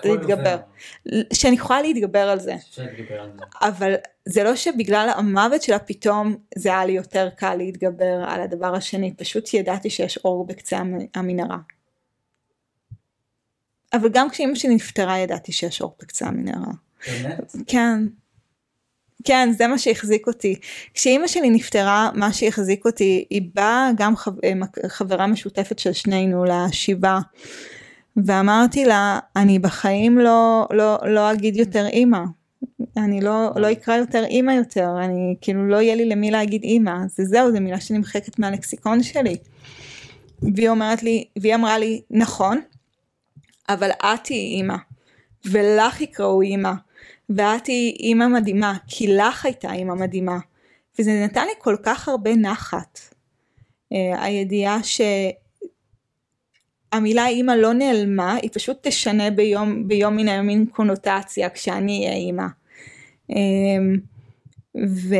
[0.05, 0.57] להתגבר,
[1.33, 2.55] שאני יכולה להתגבר על זה.
[3.61, 3.93] אבל
[4.25, 9.13] זה לא שבגלל המוות שלה פתאום זה היה לי יותר קל להתגבר על הדבר השני,
[9.13, 10.81] פשוט ידעתי שיש אור בקצה
[11.15, 11.57] המנהרה.
[13.93, 16.71] אבל גם כשאימא שלי נפטרה ידעתי שיש אור בקצה המנהרה.
[17.07, 17.55] באמת?
[17.67, 17.99] כן.
[19.23, 20.55] כן, זה מה שהחזיק אותי.
[20.93, 24.13] כשאימא שלי נפטרה, מה שהחזיק אותי, היא באה גם
[24.87, 27.19] חברה משותפת של שנינו לשבעה.
[28.17, 32.19] ואמרתי לה, אני בחיים לא, לא, לא אגיד יותר אימא.
[32.97, 36.93] אני לא, לא אקרא יותר אימא יותר, אני כאילו לא יהיה לי למי להגיד אימא,
[37.07, 39.37] זה זהו, זו מילה שנמחקת מהלקסיקון שלי.
[40.55, 42.61] והיא אומרת לי, והיא אמרה לי, נכון,
[43.69, 44.75] אבל את תהיי אימא,
[45.45, 46.71] ולך יקראו אימא,
[47.29, 50.37] ואת תהיי אימא מדהימה, כי לך הייתה אימא מדהימה.
[50.99, 52.99] וזה נתן לי כל כך הרבה נחת.
[53.93, 55.01] Uh, הידיעה ש...
[56.93, 62.45] המילה אימא לא נעלמה, היא פשוט תשנה ביום, ביום מן הימים קונוטציה כשאני אהיה אימא.
[63.29, 63.97] אמ,
[64.77, 65.15] ו,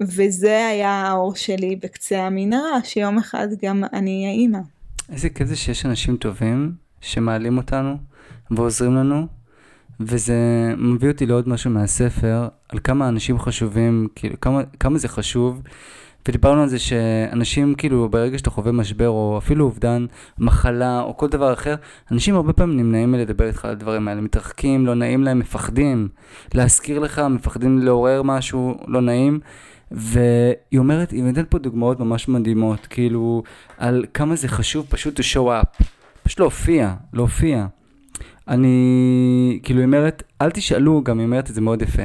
[0.00, 4.58] וזה היה האור שלי בקצה המנהרה, שיום אחד גם אני אהיה אימא.
[5.12, 7.96] איזה כיף זה שיש אנשים טובים שמעלים אותנו
[8.50, 9.26] ועוזרים לנו,
[10.00, 10.34] וזה
[10.78, 15.62] מביא אותי לעוד משהו מהספר, על כמה אנשים חשובים, כאילו כמה, כמה זה חשוב
[16.28, 20.06] ודיברנו על זה שאנשים כאילו ברגע שאתה חווה משבר או אפילו אובדן,
[20.38, 21.74] מחלה או כל דבר אחר,
[22.12, 26.08] אנשים הרבה פעמים נמנעים מלדבר איתך על הדברים האלה, מתרחקים, לא נעים להם, מפחדים
[26.54, 29.40] להזכיר לך, מפחדים לעורר משהו לא נעים.
[29.90, 33.42] והיא אומרת, היא נותנת פה דוגמאות ממש מדהימות, כאילו,
[33.78, 35.84] על כמה זה חשוב פשוט to show up,
[36.22, 37.66] פשוט להופיע, להופיע.
[38.48, 42.02] אני, כאילו, היא אומרת, אל תשאלו, גם היא אומרת את זה מאוד יפה.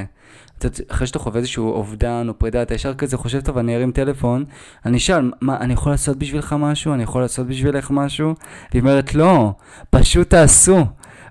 [0.88, 4.46] אחרי שאתה חווה איזשהו אובדן או פרידה, אתה ישר כזה חושב, טוב, אני ארים טלפון,
[4.86, 6.94] אני אשאל, מה, אני יכול לעשות בשבילך משהו?
[6.94, 8.34] אני יכול לעשות בשבילך משהו?
[8.74, 9.52] היא אומרת, לא,
[9.90, 10.86] פשוט תעשו.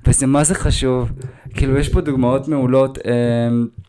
[0.06, 1.12] וזה מה זה חשוב,
[1.54, 3.12] כאילו יש פה דוגמאות מעולות, אה,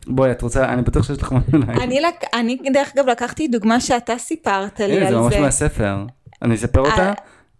[0.06, 1.82] בואי את רוצה, אני בטוח שיש לך משהו להגיד.
[1.82, 1.98] אני,
[2.34, 5.10] אני דרך אגב לקחתי דוגמה שאתה סיפרת לי על זה.
[5.10, 6.04] זה ממש מהספר,
[6.42, 7.12] אני אספר אותה?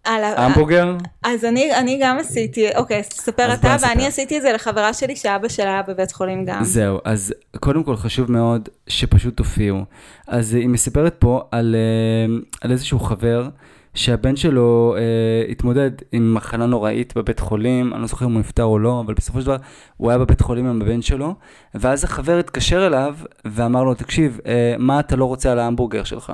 [0.04, 0.96] על המבורגר?
[1.22, 5.48] אז אני, אני גם עשיתי, אוקיי, תספר אתה, ואני עשיתי את זה לחברה שלי שאבא
[5.48, 6.64] שלה היה בבית חולים גם.
[6.64, 9.84] זהו, אז קודם כל חשוב מאוד שפשוט תופיעו.
[10.26, 13.48] אז היא מספרת פה על, אה, על איזשהו חבר.
[13.94, 18.64] שהבן שלו אה, התמודד עם מחלה נוראית בבית חולים, אני לא זוכר אם הוא נפטר
[18.64, 19.56] או לא, אבל בסופו של דבר
[19.96, 21.34] הוא היה בבית חולים עם הבן שלו,
[21.74, 26.32] ואז החבר התקשר אליו ואמר לו, תקשיב, אה, מה אתה לא רוצה על ההמבורגר שלך?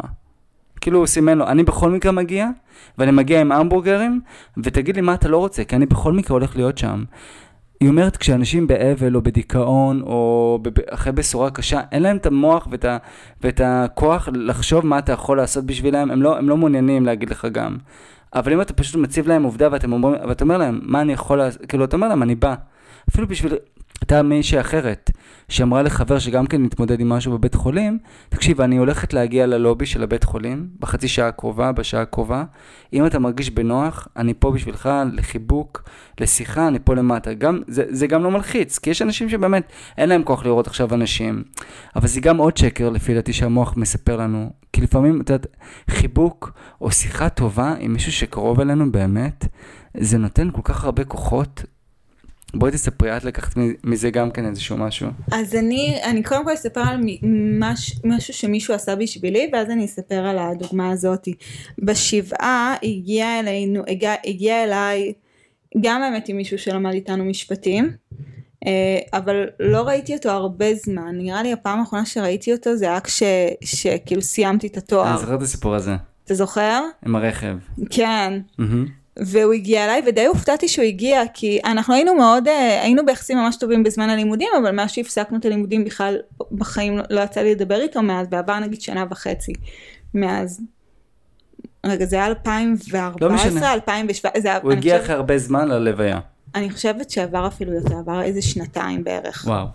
[0.81, 2.49] כאילו הוא סימן לו, אני בכל מקרה מגיע,
[2.99, 4.21] ואני מגיע עם המבורגרים,
[4.57, 7.05] ותגיד לי מה אתה לא רוצה, כי אני בכל מקרה הולך להיות שם.
[7.81, 10.59] היא אומרת, כשאנשים באבל או בדיכאון או
[10.91, 12.97] אחרי בשורה קשה, אין להם את המוח ואת, ה,
[13.43, 17.47] ואת הכוח לחשוב מה אתה יכול לעשות בשבילם, הם לא, הם לא מעוניינים להגיד לך
[17.53, 17.77] גם.
[18.35, 19.87] אבל אם אתה פשוט מציב להם עובדה ואתה
[20.43, 22.55] אומר, להם, מה אני יכול לעשות, כאילו אתה אומר להם, אני בא.
[23.11, 23.55] אפילו בשביל
[24.01, 25.11] הייתה מישהי אחרת,
[25.49, 30.03] שאמרה לחבר שגם כן מתמודד עם משהו בבית חולים, תקשיב, אני הולכת להגיע ללובי של
[30.03, 32.45] הבית חולים, בחצי שעה הקרובה, בשעה הקרובה,
[32.93, 35.89] אם אתה מרגיש בנוח, אני פה בשבילך, לחיבוק,
[36.21, 37.35] לשיחה, אני פה למטה.
[37.35, 40.95] גם, זה, זה גם לא מלחיץ, כי יש אנשים שבאמת אין להם כוח לראות עכשיו
[40.95, 41.45] אנשים,
[41.97, 45.47] אבל זה גם עוד שקר, לפי דעתי, שהמוח מספר לנו, כי לפעמים, את יודעת,
[45.91, 49.47] חיבוק או שיחה טובה עם מישהו שקרוב אלינו באמת,
[49.97, 51.65] זה נותן כל כך הרבה כוחות
[52.55, 53.55] בואי תספרי, את לקחת
[53.85, 55.09] מזה גם כן איזשהו משהו.
[55.33, 57.01] אז אני, אני קודם כל אספר על
[57.61, 61.35] מש, משהו שמישהו עשה בשבילי, ואז אני אספר על הדוגמה הזאתי.
[61.79, 65.13] בשבעה הגיע אלינו, הגיע, הגיע אליי
[65.81, 67.93] גם האמת עם מישהו שלמד איתנו משפטים,
[68.67, 73.01] אה, אבל לא ראיתי אותו הרבה זמן, נראה לי הפעם האחרונה שראיתי אותו זה היה
[73.01, 73.23] כש,
[73.65, 75.11] שכאילו סיימתי את התואר.
[75.11, 75.97] אני זוכר את הסיפור הזה.
[76.25, 76.83] אתה זוכר?
[77.07, 77.57] עם הרכב.
[77.91, 78.41] כן.
[78.61, 79.06] Mm-hmm.
[79.19, 83.57] והוא הגיע אליי ודי הופתעתי שהוא הגיע כי אנחנו היינו מאוד אה, היינו ביחסים ממש
[83.57, 86.17] טובים בזמן הלימודים אבל מאז שהפסקנו את הלימודים בכלל
[86.53, 89.53] בחיים לא יצא לי לדבר איתו מאז ועבר נגיד שנה וחצי
[90.15, 90.61] מאז.
[91.87, 93.73] רגע זה היה 2014 לא משנה.
[93.73, 96.19] 2017 הוא הגיע אחרי הרבה זמן ללוויה.
[96.55, 99.45] אני חושבת שעבר אפילו יותר עבר איזה שנתיים בערך.
[99.47, 99.67] וואו.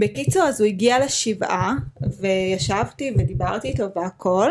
[0.00, 1.74] בקיצור אז הוא הגיע לשבעה
[2.20, 4.50] וישבתי ודיברתי איתו והכל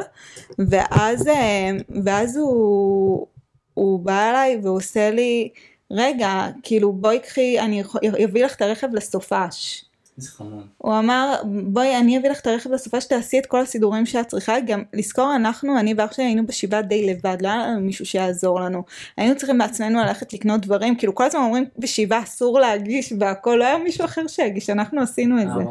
[0.70, 1.72] ואז, אה,
[2.04, 3.28] ואז הוא,
[3.74, 5.50] הוא בא אליי והוא עושה לי
[5.92, 7.84] רגע כאילו בואי קחי אני
[8.26, 9.86] אביא לך את הרכב לסופש
[10.18, 10.68] איזה חמוד.
[10.78, 14.60] הוא אמר בואי אני אביא לך את הרכב לסופה שתעשי את כל הסידורים שאת צריכה
[14.60, 18.62] גם לזכור אנחנו אני ואח שלי היינו בשבעה די לבד לא היה לנו מישהו שיעזור
[18.62, 18.84] לנו
[19.18, 23.66] היינו צריכים בעצמנו ללכת לקנות דברים כאילו כל הזמן אומרים בשבעה אסור להגיש והכל לא
[23.66, 25.64] היה מישהו אחר שיגיש אנחנו עשינו את אה, זה.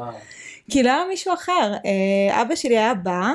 [0.70, 3.32] כי לא היה מישהו אחר אה, אבא שלי היה בא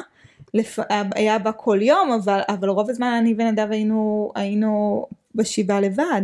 [0.53, 0.79] לפ...
[1.15, 6.21] היה בא כל יום אבל, אבל רוב הזמן אני ונדב היינו, היינו בשבעה לבד.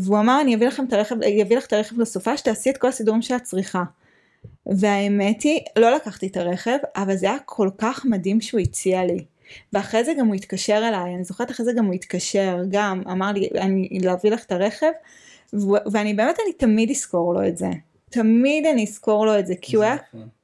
[0.00, 2.88] והוא אמר אני אביא לכם את הרכב, אביא לך את הרכב לסופה שתעשי את כל
[2.88, 3.82] הסידורים שאת צריכה.
[4.66, 9.24] והאמת היא, לא לקחתי את הרכב, אבל זה היה כל כך מדהים שהוא הציע לי.
[9.72, 13.32] ואחרי זה גם הוא התקשר אליי, אני זוכרת אחרי זה גם הוא התקשר, גם אמר
[13.32, 14.90] לי אני להביא לך את הרכב,
[15.54, 17.68] ו- ואני באמת אני תמיד אזכור לו את זה.
[18.10, 19.96] תמיד אני אזכור לו את זה, כי הוא היה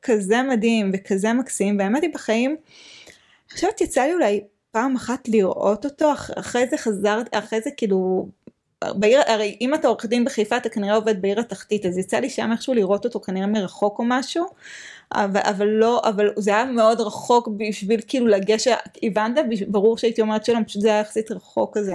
[0.02, 5.84] כזה מדהים וכזה מקסים, והאמת היא בחיים, אני חושבת יצא לי אולי פעם אחת לראות
[5.84, 8.28] אותו, אחרי זה חזרת, אחרי זה כאילו
[8.84, 12.30] בעיר, הרי אם אתה עורך דין בחיפה אתה כנראה עובד בעיר התחתית אז יצא לי
[12.30, 14.46] שם איכשהו לראות אותו כנראה מרחוק או משהו
[15.12, 20.44] אבל, אבל לא אבל זה היה מאוד רחוק בשביל כאילו לגשת הבנת ברור שהייתי אומרת
[20.44, 21.94] שלום פשוט זה היה יחסית רחוק כזה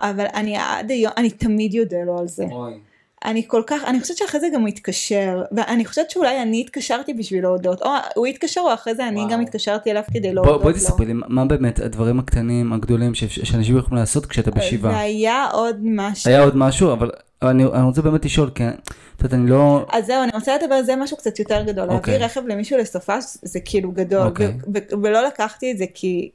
[0.00, 2.44] אבל אני עד היום אני תמיד יודע לו על זה.
[2.50, 2.80] אוי.
[3.26, 7.14] אני כל כך, אני חושבת שאחרי זה גם הוא התקשר, ואני חושבת שאולי אני התקשרתי
[7.14, 9.30] בשביל להודות, או הוא התקשר או אחרי זה אני וואו.
[9.30, 10.78] גם התקשרתי אליו כדי בוא, להודות בואי לו.
[10.78, 14.92] תספרי לי, מה באמת הדברים הקטנים, הגדולים, שאנשים יכולים לעשות כשאתה בשבעה?
[14.92, 16.30] והיה עוד משהו.
[16.30, 17.10] היה עוד משהו, אבל
[17.42, 19.86] אני, אני רוצה באמת לשאול, כי את יודעת, אני לא...
[19.92, 21.90] אז זהו, אני רוצה לדבר זה משהו קצת יותר גדול.
[21.90, 22.12] אוקיי.
[22.12, 24.46] להביא רכב למישהו לסופש זה כאילו גדול, אוקיי.
[24.46, 26.30] ו- ו- ולא לקחתי את זה כי...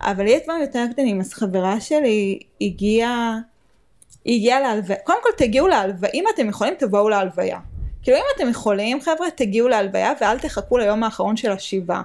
[0.00, 3.38] אבל יש דברים יותר קטנים, אז חברה שלי הגיעה,
[4.24, 7.58] היא הגיעה להלוויה, קודם כל תגיעו להלוויה, אם אתם יכולים תבואו להלוויה.
[8.02, 12.02] כאילו אם אתם יכולים חבר'ה תגיעו להלוויה ואל תחכו ליום האחרון של השבעה.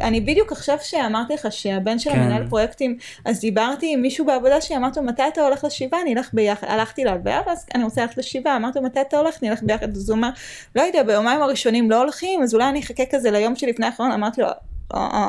[0.00, 2.18] אני בדיוק עכשיו שאמרתי לך שהבן של כן.
[2.18, 6.14] המנהל פרויקטים אז דיברתי עם מישהו בעבודה שלי אמרתי לו מתי אתה הולך לשבעה אני
[6.14, 9.62] אלך ביחד הלכתי להלוויה ואז אני רוצה ללכת לשבעה אמרתי לו מתי אתה הולך נלך
[9.62, 10.28] ביחד אז הוא אומר
[10.76, 14.40] לא יודע ביומיים הראשונים לא הולכים אז אולי אני אחכה כזה ליום שלפני האחרון אמרתי
[14.40, 14.69] לו "אה, אה,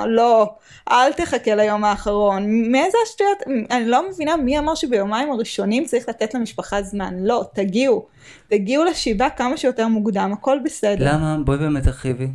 [0.07, 0.53] לא
[0.91, 3.37] אל תחכה ליום האחרון מאיזה השטויות
[3.71, 8.05] אני לא מבינה מי אמר שביומיים הראשונים צריך לתת למשפחה זמן לא תגיעו
[8.47, 11.37] תגיעו לשבעה כמה שיותר מוקדם הכל בסדר למה?
[11.45, 12.27] בואי באמת תרחיבי.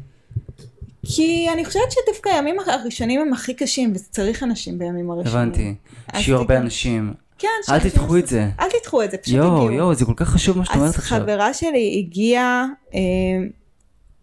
[1.07, 5.39] כי אני חושבת שדווקא הימים הראשונים הם הכי קשים וצריך אנשים בימים הראשונים.
[5.39, 5.75] הבנתי.
[6.13, 7.15] אז שיהיו הרבה אנשים.
[7.39, 8.49] כן, אל תדחו את זה.
[8.61, 9.73] אל תדחו את זה, פשוט יואו, תגיעו.
[9.73, 11.21] יואו, זה כל כך חשוב מה שאת אומרת אז עכשיו.
[11.21, 13.01] חברה שלי הגיעה, אה,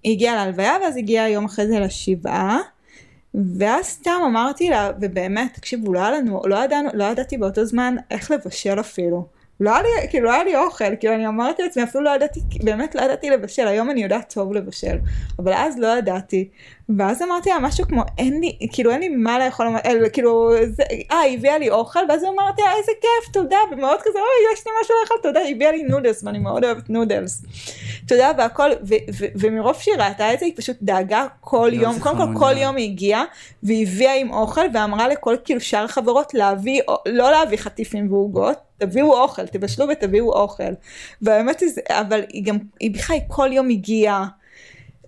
[0.06, 2.60] הגיעה להלוויה ואז הגיעה יום אחרי זה לשבעה.
[3.58, 7.96] ואז סתם אמרתי לה, ובאמת, תקשיבו, לא היה לנו, לא ידענו, לא ידעתי באותו זמן
[8.12, 9.28] איך לבשל אפילו.
[9.60, 12.40] לא היה לי, כאילו, לא היה לי אוכל, כאילו, אני אמרתי לעצמי, אפילו לא ידעתי,
[12.64, 14.98] באמת לא ידעתי לבשל, היום אני יודעת טוב לבשל,
[15.40, 16.50] אבל אז לא ידעתי.
[16.98, 20.84] ואז אמרתי לה משהו כמו, אין לי, כאילו, אין לי מה לאכול, אה, כאילו, זה,
[21.12, 24.68] אה, היא הביאה לי אוכל, ואז אמרתי לה, איזה כיף, תודה, ומאוד כזה, אוי, יש
[24.68, 27.44] לי משהו לאכול, תודה, היא הביאה לי נודלס, ואני מאוד אוהבת נודלס.
[28.08, 32.34] תודה, והכל, ו- ו- ומרוב שהיא ראתה את זה, היא פשוט דאגה כל יום, קודם
[32.34, 32.40] כל.
[32.40, 33.24] כל יום היא הגיעה,
[33.64, 39.22] והיא הביאה עם אוכל, ואמרה לכל כאילו שאר החברות להביא, לא להביא חטיפים ועוגות, תביאו
[39.22, 40.74] אוכל, תבשלו ותביאו אוכל.
[41.22, 44.28] והאמת היא, אבל היא גם, היא בכלל כל יום הגיעה.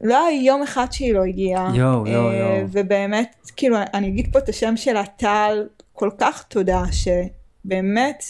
[0.01, 1.71] לא היה יום אחד שהיא לא הגיעה.
[1.73, 2.67] יואו, יואו, אה, יואו.
[2.71, 8.23] ובאמת, כאילו, אני אגיד פה את השם שלה, טל, כל כך תודה, שבאמת,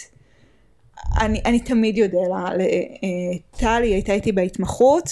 [1.22, 5.10] אני, אני תמיד יודע, אה, טל היא הייתה איתי בהתמחות,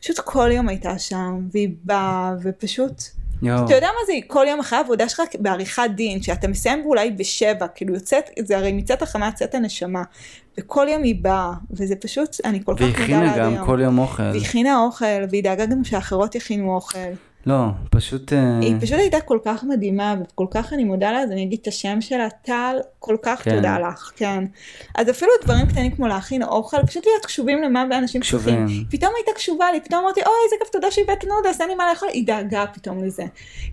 [0.00, 3.02] פשוט כל יום הייתה שם, והיא באה, ופשוט,
[3.42, 3.64] יואו.
[3.64, 7.68] אתה יודע מה זה כל יום אחרי העבודה שלך בעריכת דין, שאתה מסיים אולי בשבע,
[7.68, 10.02] כאילו יוצאת, זה הרי מצאת החמה יוצאת הנשמה,
[10.58, 13.52] וכל יום היא באה, וזה פשוט, אני כל כך והיא מודה הכינה לה עד גם
[13.52, 13.66] היום.
[13.66, 14.22] כל יום אוכל.
[14.22, 16.98] והיא הכינה אוכל, והיא דאגה גם שאחרות יכינו אוכל.
[17.46, 18.32] לא, פשוט...
[18.32, 21.58] אה, היא פשוט הייתה כל כך מדהימה, וכל כך אני מודה לה, אז אני אגיד
[21.62, 23.56] את השם שלה, טל, כל כך כן.
[23.56, 24.44] תודה לך, כן.
[24.94, 28.66] אז אפילו דברים קטנים כמו להכין אוכל, פשוט להיות קשובים למה אנשים קשובים.
[28.66, 28.84] צריכים.
[28.90, 31.84] פתאום הייתה קשובה לי, פתאום אמרתי, אוי, איזה כיף, תודה שהבאת אז אין לי מה
[31.90, 33.24] לאכול, היא דאגה פתאום לזה.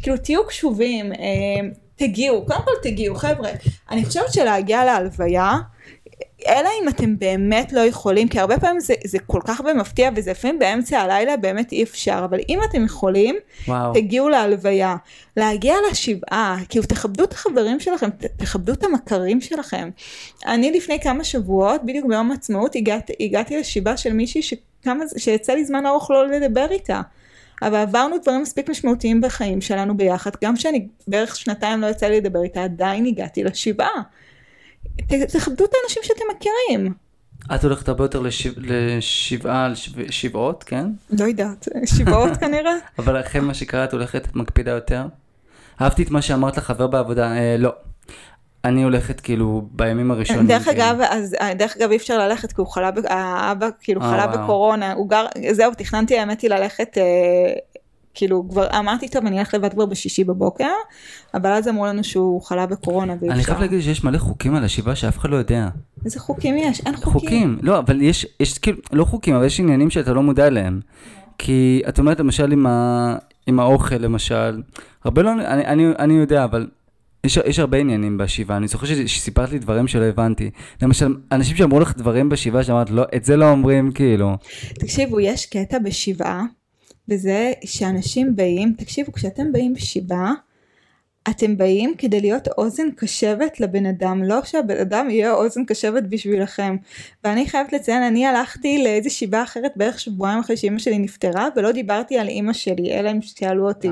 [0.02, 3.50] כאילו, תהיו קשובים, אה, תגיעו, קודם כל תגיעו, חבר'ה.
[3.92, 5.52] אני חושבת שלהגיע להלוויה,
[6.48, 10.32] אלא אם אתם באמת לא יכולים, כי הרבה פעמים זה, זה כל כך במפתיע, וזה
[10.32, 13.36] לפעמים באמצע הלילה באמת אי אפשר, אבל אם אתם יכולים,
[13.68, 13.94] וואו.
[13.94, 14.96] תגיעו להלוויה,
[15.38, 19.90] להגיע לשבעה, כאילו תכבדו את החברים שלכם, ת- תכבדו את המכרים שלכם.
[20.46, 25.66] אני לפני כמה שבועות, בדיוק ביום העצמאות, הגעת, הגעתי לשבעה של מישהי שכמה, שיצא לי
[25.66, 27.02] זמן ארוך לא לדבר איתה.
[27.62, 32.18] אבל עברנו דברים מספיק משמעותיים בחיים שלנו ביחד, גם שאני בערך שנתיים לא יצא לי
[32.18, 34.02] לדבר איתה, עדיין הגעתי לשבעה.
[35.34, 36.94] תכבדו את האנשים שאתם מכירים.
[37.56, 40.86] את הולכת הרבה יותר לשבע- לשבעה, לשבע- שבעות, כן?
[41.20, 42.74] לא יודעת, שבעות כנראה.
[43.00, 45.06] אבל אחרי מה שקרה את הולכת, את מקפידה יותר?
[45.82, 47.72] אהבתי את מה שאמרת לחבר בעבודה, אה, לא.
[48.66, 50.48] אני הולכת כאילו בימים הראשונים.
[50.48, 50.78] דרך כאילו.
[50.84, 54.28] אגב, אז דרך אגב אי אפשר ללכת כי הוא חלה, האבא כאילו אה, חלה.
[54.28, 57.04] בקורונה, הוא גר, זהו, תכננתי האמת היא ללכת, אה,
[58.18, 60.70] כאילו כבר אמרתי טוב אני אלך לבד כבר בשישי בבוקר,
[61.34, 63.52] אבל אז אמרו לנו שהוא חלה בקורונה ואי אני אפשר.
[63.52, 65.68] חייב להגיד שיש מלא חוקים על השבעה שאף אחד לא יודע.
[66.06, 66.82] איזה חוקים יש?
[66.86, 67.12] אין חוקים.
[67.12, 70.80] חוקים, לא, אבל יש, יש כאילו, לא חוקים, אבל יש עניינים שאתה לא מודע אליהם.
[71.38, 73.16] כי את אומרת למשל עם, ה,
[73.48, 74.62] עם האוכל למשל,
[75.04, 76.68] הרבה לא, אני, אני, אני יודע, אבל
[77.24, 80.50] יש, יש הרבה עניינים בשבעה, אני זוכר שסיפרת לי דברים שלא הבנתי.
[80.82, 84.38] למשל, אנשים שאמרו לך דברים בשבעה שאמרת, לא, את זה לא אומרים, כאילו.
[84.80, 86.44] תקשיבו, יש קטע בשבעה,
[87.10, 90.34] וזה שאנשים באים, תקשיבו, כשאתם באים בשבעה,
[91.30, 96.76] אתם באים כדי להיות אוזן קשבת לבן אדם, לא שהבן אדם יהיה אוזן קשבת בשבילכם.
[97.24, 101.72] ואני חייבת לציין, אני הלכתי לאיזה שבעה אחרת בערך שבועיים אחרי שאימא שלי נפטרה, ולא
[101.72, 103.90] דיברתי על אימא שלי, אלא אם שאלו אותי.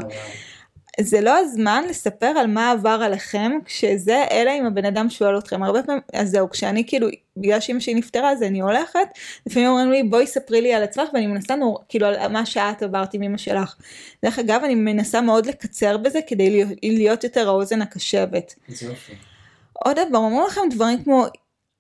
[0.99, 5.63] זה לא הזמן לספר על מה עבר עליכם, כשזה, אלא אם הבן אדם שואל אתכם.
[5.63, 9.07] הרבה פעמים, אז זהו, כשאני כאילו, בגלל שאמא שלי נפטרה, אז אני הולכת,
[9.45, 12.83] לפעמים אומרים לי, בואי ספרי לי על עצמך, ואני מנסה, נור, כאילו, על מה שאת
[12.83, 13.75] עברת עם אמא שלך.
[14.25, 18.55] דרך אגב, אני מנסה מאוד לקצר בזה, כדי להיות, יותר האוזן הקשבת.
[19.73, 21.25] עוד דבר, אמרו לכם דברים כמו,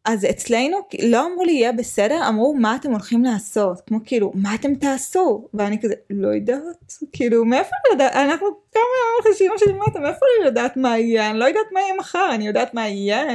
[0.05, 4.55] אז אצלנו לא אמרו לי יהיה בסדר, אמרו מה אתם הולכים לעשות, כמו כאילו מה
[4.55, 9.57] אתם תעשו, ואני כזה לא יודעת, כאילו מאיפה אני יודעת, אנחנו כמה ימים אחרי שאמא
[9.57, 12.73] שלי מתה, מאיפה אני יודעת מה יהיה, אני לא יודעת מה יהיה מחר, אני יודעת
[12.73, 13.25] מה יהיה,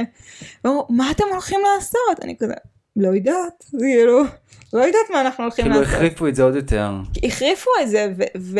[0.63, 2.53] ואמרו מה אתם הולכים לעשות, אני כזה
[2.95, 4.23] לא יודעת, כאילו,
[4.73, 6.89] לא יודעת מה אנחנו הולכים כאילו לעשות, החריפו את זה עוד יותר.
[7.23, 8.23] החריפו את זה, ו...
[8.37, 8.59] ו...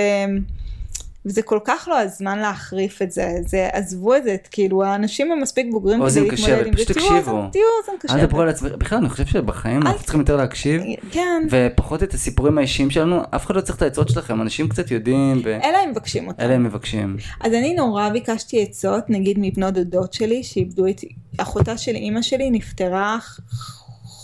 [1.26, 5.41] וזה כל כך לא הזמן להחריף את זה, זה עזבו את זה, כאילו האנשים הם
[5.41, 7.09] מספיק בוגרים כדי להתמודד עם זה, תקשיבו.
[7.32, 8.19] אוזן- תהיו אוזן אל קשבת.
[8.19, 12.57] תדברו על עצמך, בכלל אני חושב שבחיים אנחנו צריכים יותר להקשיב, כן, ופחות את הסיפורים
[12.57, 16.28] האישיים שלנו, אף אחד לא צריך את העצות שלכם, אנשים קצת יודעים, אלא אם מבקשים
[16.28, 16.43] אותם.
[16.43, 17.17] הם מבקשים.
[17.41, 21.01] אז אני נורא ביקשתי עצות, נגיד מבנות דודות שלי, שאיבדו את,
[21.38, 23.17] אחותה של אימא שלי נפטרה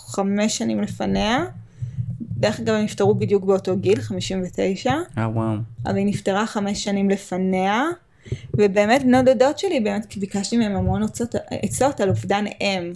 [0.08, 1.38] חמש שנים לפניה,
[2.38, 5.56] דרך אגב הם נפטרו בדיוק באותו גיל, 59, אה וואו.
[5.86, 7.84] אבל היא נפטרה חמש שנים לפניה,
[8.54, 12.92] ובאמת בנות דודות שלי, באמת ביקשתי מהם המון עצות, עצות על אובדן אם.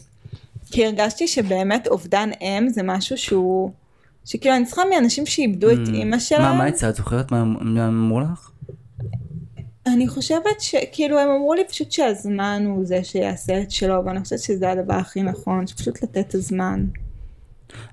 [0.72, 3.72] כי הרגשתי שבאמת אובדן אם זה משהו שהוא,
[4.26, 6.42] שכאילו אני צריכה מאנשים שאיבדו את Mm, אימא שלהם.
[6.42, 6.90] מה, מה עצה?
[6.90, 8.52] את זוכרת מה הם אמרו לך?
[9.88, 14.40] אני חושבת שכאילו הם אמרו לי פשוט שהזמן הוא זה שיעשה את שלו, ואני חושבת
[14.40, 16.86] שזה הדבר הכי נכון, שפשוט לתת את הזמן.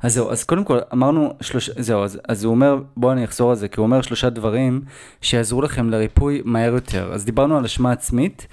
[0.02, 1.70] אז זהו, אז קודם כל אמרנו שלוש...
[1.70, 4.80] זהו, אז, אז הוא אומר, בואו אני אחזור על זה, כי הוא אומר שלושה דברים
[5.20, 7.10] שיעזרו לכם לריפוי מהר יותר.
[7.12, 8.46] אז דיברנו על אשמה עצמית,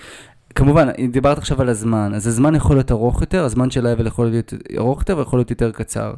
[0.56, 4.28] כמובן, דיברת עכשיו על הזמן, אז הזמן יכול להיות ארוך יותר, הזמן של האבל יכול
[4.28, 6.14] להיות ארוך יותר ויכול להיות יותר קצר.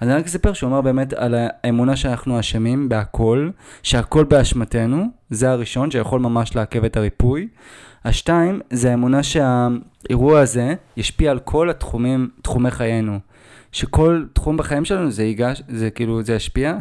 [0.00, 3.50] אז אני רק אספר שהוא אומר באמת על האמונה שאנחנו אשמים בהכל,
[3.82, 7.48] שהכל באשמתנו, זה הראשון שיכול ממש לעכב את הריפוי.
[8.04, 13.18] השתיים, זה האמונה שהאירוע הזה ישפיע על כל התחומים, תחומי חיינו.
[13.72, 16.78] שכל תחום בחיים שלנו זה ייגש, זה כאילו, זה ישפיע.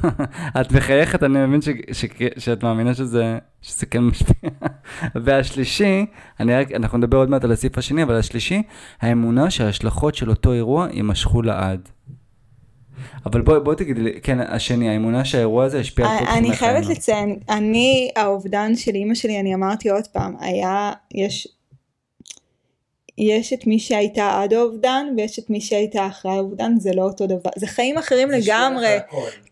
[0.60, 2.04] את מחייכת, אני מבין ש, ש,
[2.38, 4.50] שאת מאמינה שזה, שזה כן משפיע.
[5.24, 6.06] והשלישי,
[6.40, 8.62] אני רק, אנחנו נדבר עוד מעט על הסעיף השני, אבל השלישי,
[9.00, 11.88] האמונה שההשלכות של אותו אירוע יימשכו לעד.
[13.26, 16.38] אבל בואי בוא תגידי לי, כן, השני, האמונה שהאירוע הזה ישפיע על כל תחומי.
[16.38, 21.48] אני חייבת לציין, אני, האובדן של אימא שלי, אני אמרתי עוד פעם, היה, יש,
[23.18, 27.26] יש את מי שהייתה עד האובדן ויש את מי שהייתה אחרי האובדן, זה לא אותו
[27.26, 28.98] דבר, זה חיים אחרים זה לגמרי.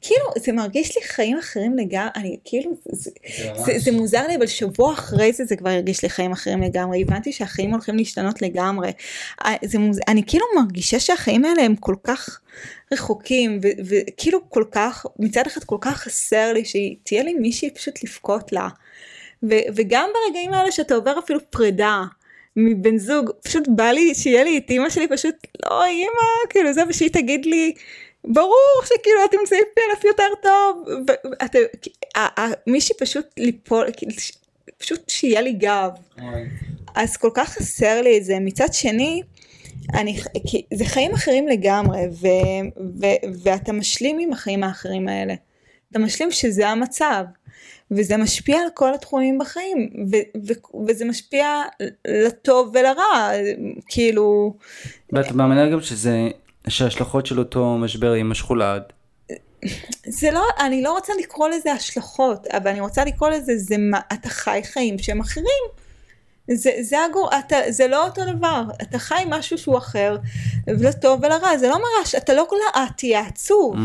[0.01, 4.37] כאילו, זה מרגיש לי חיים אחרים לגמרי, אני כאילו, זה, זה זה, זה מוזר לי,
[4.37, 8.43] אבל שבוע אחרי זה זה כבר הרגיש לי חיים אחרים לגמרי, הבנתי שהחיים הולכים להשתנות
[8.43, 8.93] לגמרי.
[9.45, 10.01] אה, זה מוז...
[10.09, 12.41] אני כאילו מרגישה שהחיים האלה הם כל כך
[12.93, 18.05] רחוקים, ו- וכאילו כל כך, מצד אחד כל כך חסר לי שתהיה לי מישהי פשוט
[18.05, 18.69] לבכות לה.
[19.43, 22.03] ו- וגם ברגעים האלה שאתה עובר אפילו פרידה.
[22.57, 25.35] מבן זוג, פשוט בא לי שיהיה לי את אימא שלי פשוט,
[25.67, 27.73] לא אימא, כאילו זה, ושהיא תגיד לי,
[28.25, 30.85] ברור שכאילו את תמצאי פלף יותר טוב,
[31.41, 31.59] ואתה,
[32.67, 33.87] מישהי פשוט ליפול,
[34.79, 35.91] פשוט שיהיה לי גב.
[36.95, 38.39] אז כל כך חסר לי את זה.
[38.41, 39.23] מצד שני,
[39.95, 42.27] אני, כי זה חיים אחרים לגמרי, ו,
[43.01, 43.07] ו,
[43.43, 45.35] ואתה משלים עם החיים האחרים האלה.
[45.91, 47.25] אתה משלים שזה המצב,
[47.97, 50.17] וזה משפיע על כל התחומים בחיים, ו,
[50.47, 50.53] ו,
[50.89, 51.63] וזה משפיע
[52.09, 53.31] לטוב ולרע,
[53.89, 54.55] כאילו,
[55.13, 56.29] ואת מאמינה גם שזה,
[56.69, 58.83] שההשלכות של אותו משבר יימשכו לעד.
[60.07, 64.01] זה לא, אני לא רוצה לקרוא לזה השלכות, אבל אני רוצה לקרוא לזה, זה מה,
[64.13, 65.83] אתה חי חיים שהם אחרים.
[66.51, 70.17] זה, זה, הגור, אתה, זה לא אותו דבר, אתה חי משהו שהוא אחר,
[70.67, 73.75] לטוב ולרע, זה לא מרש, אתה לא לעד תהיה עצוב.
[73.77, 73.81] Mm.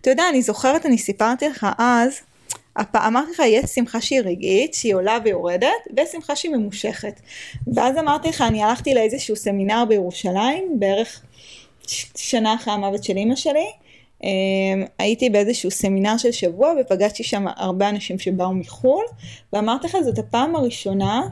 [0.00, 2.20] אתה יודע, אני זוכרת, אני סיפרתי לך אז,
[2.76, 2.96] הפ...
[2.96, 7.20] אמרתי לך, יש שמחה שהיא רגעית, שהיא עולה ויורדת, ושמחה שהיא ממושכת.
[7.74, 11.22] ואז אמרתי לך, אני הלכתי לאיזשהו סמינר בירושלים, בערך
[12.16, 13.70] שנה אחרי המוות של אימא שלי.
[14.24, 19.04] אמ, הייתי באיזשהו סמינר של שבוע ופגשתי שם הרבה אנשים שבאו מחו"ל
[19.52, 21.22] ואמרתי לך זאת הפעם הראשונה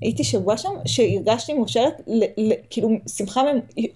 [0.00, 3.42] הייתי שבוע שם שהרגשתי מאושרת ל- ל- כאילו שמחה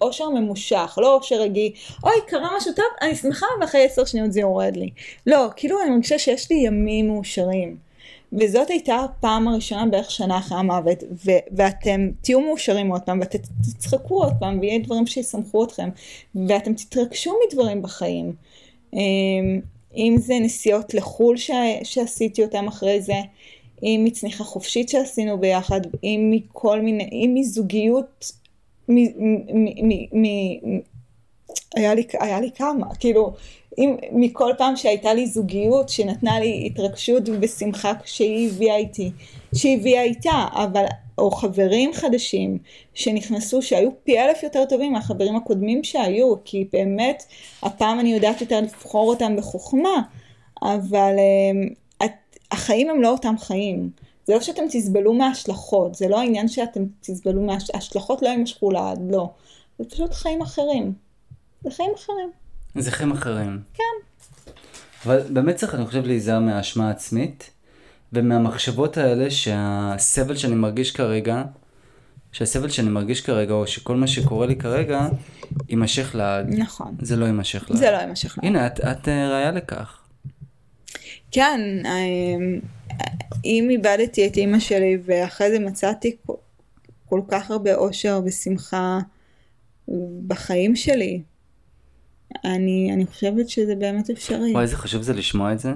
[0.01, 1.71] אושר ממושך לא אושר רגיל.
[2.03, 4.89] אוי קרה משהו טוב אני שמחה ואחרי עשר שניות זה יורד לי.
[5.27, 7.77] לא כאילו אני מרגישה שיש לי ימים מאושרים.
[8.39, 13.37] וזאת הייתה הפעם הראשונה בערך שנה אחרי המוות ו- ואתם תהיו מאושרים עוד פעם ואתם
[13.61, 15.89] תצחקו עוד פעם ויהיה דברים שישמחו אתכם
[16.47, 18.33] ואתם תתרגשו מדברים בחיים.
[18.93, 19.61] אמ,
[19.97, 21.51] אם זה נסיעות לחו"ל ש-
[21.83, 23.13] שעשיתי אותם אחרי זה
[23.83, 28.31] אם מצניחה חופשית שעשינו ביחד אם מכל מיני אם מזוגיות
[28.89, 30.79] מ- מ- מ- מ-
[31.75, 33.33] היה לי, היה לי כמה, כאילו,
[33.77, 39.11] אם, מכל פעם שהייתה לי זוגיות שנתנה לי התרגשות ושמחה שהיא הביאה איתי,
[39.55, 40.85] שהיא הביאה איתה, אבל,
[41.17, 42.57] או חברים חדשים
[42.93, 47.23] שנכנסו שהיו פי אלף יותר טובים מהחברים הקודמים שהיו, כי באמת
[47.63, 50.01] הפעם אני יודעת יותר לבחור אותם בחוכמה,
[50.61, 51.69] אבל אמ,
[52.53, 53.89] החיים הם לא אותם חיים.
[54.27, 59.29] זה לא שאתם תסבלו מההשלכות, זה לא העניין שאתם תסבלו מההשלכות לא יימשכו לעד, לא.
[59.79, 60.93] זה פשוט חיים אחרים.
[61.63, 62.31] זה חיים אחרים.
[62.75, 63.61] זה חיים אחרים.
[63.73, 64.51] כן.
[65.05, 67.49] אבל באמת צריך, אני חושב, להיזהר מהאשמה עצמית,
[68.13, 71.43] ומהמחשבות האלה שהסבל שאני מרגיש כרגע,
[72.31, 75.07] שהסבל שאני מרגיש כרגע, או שכל מה שקורה לי כרגע,
[75.69, 76.49] יימשך לעד.
[76.49, 76.95] נכון.
[77.01, 77.79] זה לא יימשך לעד.
[77.79, 78.37] זה לא יימשך.
[78.37, 78.45] לעד.
[78.45, 80.02] הנה, את, את אה, ראיה לכך.
[81.33, 82.59] כן, אמ,
[83.45, 86.15] אם איבדתי את אימא שלי ואחרי זה מצאתי
[87.05, 88.99] כל, כך הרבה אושר ושמחה
[90.27, 91.21] בחיים שלי,
[92.45, 94.51] אני, אני חושבת שזה באמת אפשרי.
[94.51, 95.73] וואי, איזה חשוב זה לשמוע את זה.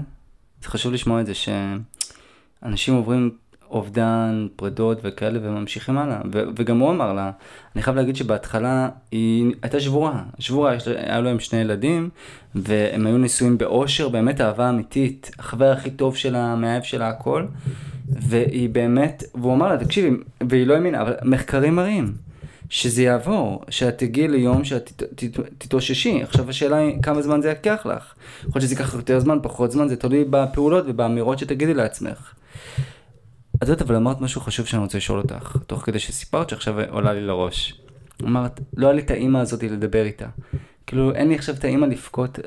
[0.62, 3.38] זה חשוב לשמוע את זה שאנשים עוברים
[3.70, 6.18] אובדן, פרדות וכאלה וממשיכים הלאה.
[6.34, 7.32] ו- וגם הוא אמר לה,
[7.76, 10.24] אני חייב להגיד שבהתחלה היא הייתה שבורה.
[10.40, 12.10] שבורה, היה להם שני ילדים,
[12.56, 15.32] והם היו נשואים באושר, באמת אהבה אמיתית.
[15.40, 17.46] החבר הכי טוב שלה, המאהב שלה, הכל.
[18.10, 20.18] והיא באמת, והוא אמר לה, תקשיבי,
[20.50, 22.14] והיא לא האמינה, אבל מחקרים מראים.
[22.70, 26.24] שזה יעבור, שאת תגיעי ליום שאת תת- תת- תתאוששי.
[26.24, 28.14] עכשיו השאלה היא כמה זמן זה ייקח לך.
[28.40, 32.34] יכול להיות שזה ייקח יותר זמן, פחות זמן, זה תלוי בפעולות ובאמירות שתגידי לעצמך.
[33.58, 37.14] את יודעת, אבל אמרת משהו חשוב שאני רוצה לשאול אותך, תוך כדי שסיפרת שעכשיו עולה
[37.14, 37.82] לי לראש.
[38.24, 40.26] אמרת, לא היה לי את האימא הזאת לדבר איתה.
[40.88, 42.40] כאילו, אין לי עכשיו את האימא לבכות.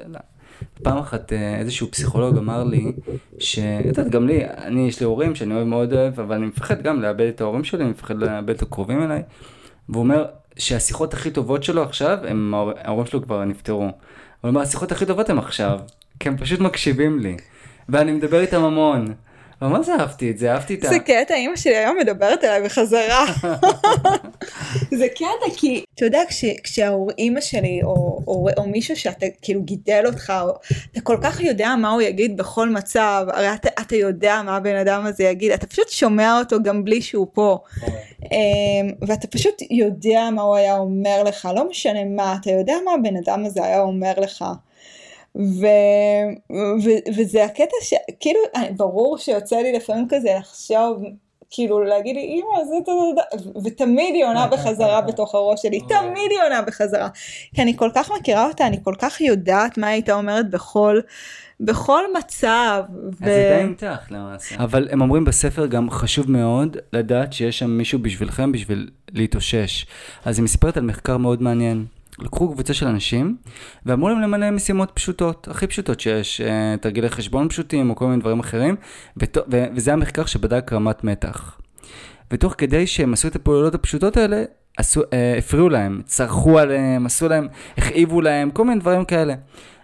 [0.83, 2.93] פעם אחת אה, איזשהו פסיכולוג אמר לי,
[3.39, 6.83] שאת יודעת, גם לי, אני, יש לי הורים שאני אוהב מאוד אוהב, אבל אני מפחד
[6.83, 9.23] גם לאבד את ההורים שלי, אני מפחד לאבד את הקרובים אליי.
[9.89, 10.25] והוא אומר
[10.57, 13.83] שהשיחות הכי טובות שלו עכשיו, הם, ההור- ההורים שלו כבר נפטרו.
[13.83, 13.91] הוא
[14.45, 15.79] אומר, השיחות הכי טובות הם עכשיו,
[16.21, 17.37] כי הם פשוט מקשיבים לי.
[17.89, 19.05] ואני מדבר איתם המון.
[19.63, 20.89] ממש אהבתי את זה, אהבתי את ה...
[20.89, 23.25] זה קטע, אימא שלי היום מדברת אליי בחזרה.
[24.99, 27.95] זה קטע, כי אתה יודע, כש- כשהאימא שלי, או,
[28.27, 30.51] או, או מישהו שאתה כאילו גידל אותך, או,
[30.93, 34.77] אתה כל כך יודע מה הוא יגיד בכל מצב, הרי אתה, אתה יודע מה הבן
[34.77, 37.59] אדם הזה יגיד, אתה פשוט שומע אותו גם בלי שהוא פה.
[38.23, 38.29] אמ,
[39.07, 43.17] ואתה פשוט יודע מה הוא היה אומר לך, לא משנה מה, אתה יודע מה הבן
[43.17, 44.45] אדם הזה היה אומר לך.
[45.37, 45.66] ו,
[46.85, 51.03] ו, וזה הקטע שכאילו, אני- ברור שיוצא לי לפעמים כזה לחשוב,
[51.51, 53.14] כאילו להגיד לי אמא זה טוב,
[53.64, 57.09] ותמיד היא עונה בחזרה בתוך הראש שלי, תמיד היא עונה בחזרה.
[57.55, 61.01] כי אני כל כך מכירה אותה, אני כל כך יודעת מה הייתה אומרת בכל...
[61.61, 62.83] בכל מצב.
[63.20, 63.24] ו...
[63.24, 64.55] אז זה די איתך למעשה.
[64.59, 69.87] אבל הם אומרים בספר גם חשוב מאוד לדעת שיש שם מישהו בשבילכם בשביל להתאושש.
[70.24, 71.85] אז היא מספרת על מחקר מאוד מעניין.
[72.23, 73.37] לקחו קבוצה של אנשים
[73.87, 78.21] ואמרו להם למלא משימות פשוטות, הכי פשוטות שיש, אה, תרגילי חשבון פשוטים או כל מיני
[78.21, 78.77] דברים אחרים.
[79.75, 81.61] וזה המחקר שבדק רמת מתח.
[82.31, 84.45] ותוך כדי שהם עשו את הפעולות הפשוטות האלה,
[84.77, 87.49] עשו, אה, הפריעו להם, צרחו עליהם, עשו להם,
[87.79, 89.35] הכאיבו להם, כל מיני דברים כאלה.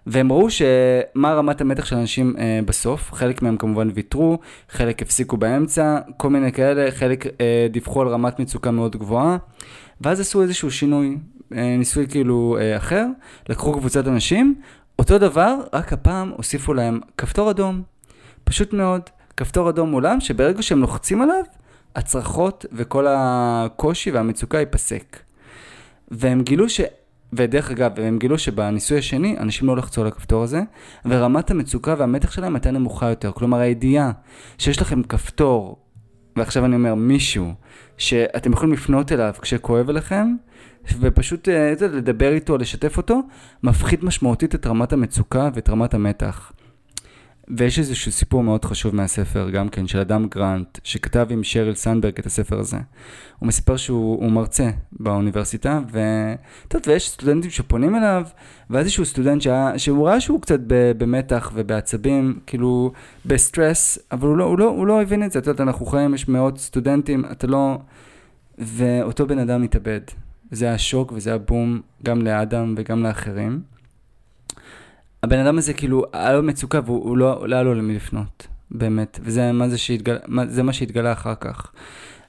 [0.07, 5.37] והם ראו שמה רמת המתח של אנשים אה, בסוף, חלק מהם כמובן ויתרו, חלק הפסיקו
[5.37, 9.37] באמצע, כל מיני כאלה, חלק אה, דיווחו על רמת מצוקה מאוד גבוהה,
[10.01, 11.16] ואז עשו איזשהו שינוי,
[11.51, 13.07] ניסוי כאילו אה, אחר,
[13.49, 14.55] לקחו קבוצת אנשים,
[14.99, 17.82] אותו דבר, רק הפעם הוסיפו להם כפתור אדום,
[18.44, 19.03] פשוט מאוד,
[19.36, 21.42] כפתור אדום מולם, שברגע שהם לוחצים עליו,
[21.97, 25.16] הצרחות וכל הקושי והמצוקה ייפסק.
[26.11, 26.80] והם גילו ש...
[27.32, 30.61] ודרך אגב, הם גילו שבניסוי השני, אנשים לא לחצו על הכפתור הזה,
[31.05, 33.32] ורמת המצוקה והמתח שלהם הייתה נמוכה יותר.
[33.32, 34.12] כלומר, הידיעה
[34.59, 35.78] שיש לכם כפתור,
[36.36, 37.53] ועכשיו אני אומר מישהו,
[37.99, 40.36] שאתם יכולים לפנות אליו כשכואב לכם,
[41.01, 43.20] ופשוט אה, לדבר איתו, לשתף אותו,
[43.62, 46.53] מפחית משמעותית את רמת המצוקה ואת רמת המתח.
[47.49, 52.18] ויש איזשהו סיפור מאוד חשוב מהספר גם כן, של אדם גרנט, שכתב עם שריל סנדברג
[52.18, 52.76] את הספר הזה.
[53.39, 56.01] הוא מספר שהוא מרצה באוניברסיטה, ו...
[56.87, 58.22] ויש סטודנטים שפונים אליו,
[58.70, 62.93] ואז איזשהו סטודנט שהיה, שהוא ראה שהוא קצת במתח ובעצבים, כאילו
[63.26, 66.14] בסטרס, אבל הוא לא, הוא לא, הוא לא הבין את זה, את יודעת, אנחנו חיים,
[66.14, 67.78] יש מאות סטודנטים, אתה לא...
[68.59, 70.01] ואותו בן אדם התאבד.
[70.51, 73.62] זה היה שוק וזה היה בום גם לאדם וגם לאחרים.
[75.22, 79.20] הבן אדם הזה כאילו, היה לו מצוקה והוא לא, לא היה לו למי לפנות, באמת.
[79.22, 81.72] וזה מה, זה שהתגלה, מה, זה מה שהתגלה אחר כך.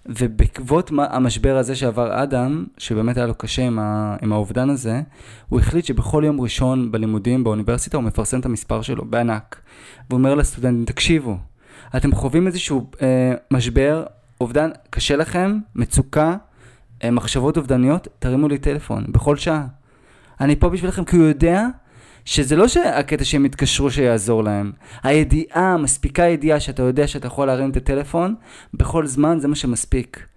[0.06, 5.02] ובעקבות המשבר הזה שעבר אדם, שבאמת היה לו קשה עם, ה, עם האובדן הזה,
[5.50, 9.62] הוא החליט שבכל יום ראשון בלימודים באוניברסיטה הוא מפרסם את המספר שלו בענק.
[10.10, 11.38] והוא אומר לסטודנטים, תקשיבו,
[11.98, 14.06] אתם חווים איזשהו אה, משבר,
[14.42, 16.36] אובדן, קשה לכם, מצוקה,
[17.12, 19.66] מחשבות אובדניות, תרימו לי טלפון, בכל שעה.
[20.42, 21.66] אני פה בשבילכם כי הוא יודע
[22.26, 24.72] שזה לא שהקטע שהם יתקשרו שיעזור להם.
[25.04, 28.36] הידיעה, מספיקה ידיעה שאתה יודע שאתה יכול להרים את הטלפון,
[28.74, 30.28] בכל זמן זה מה שמספיק.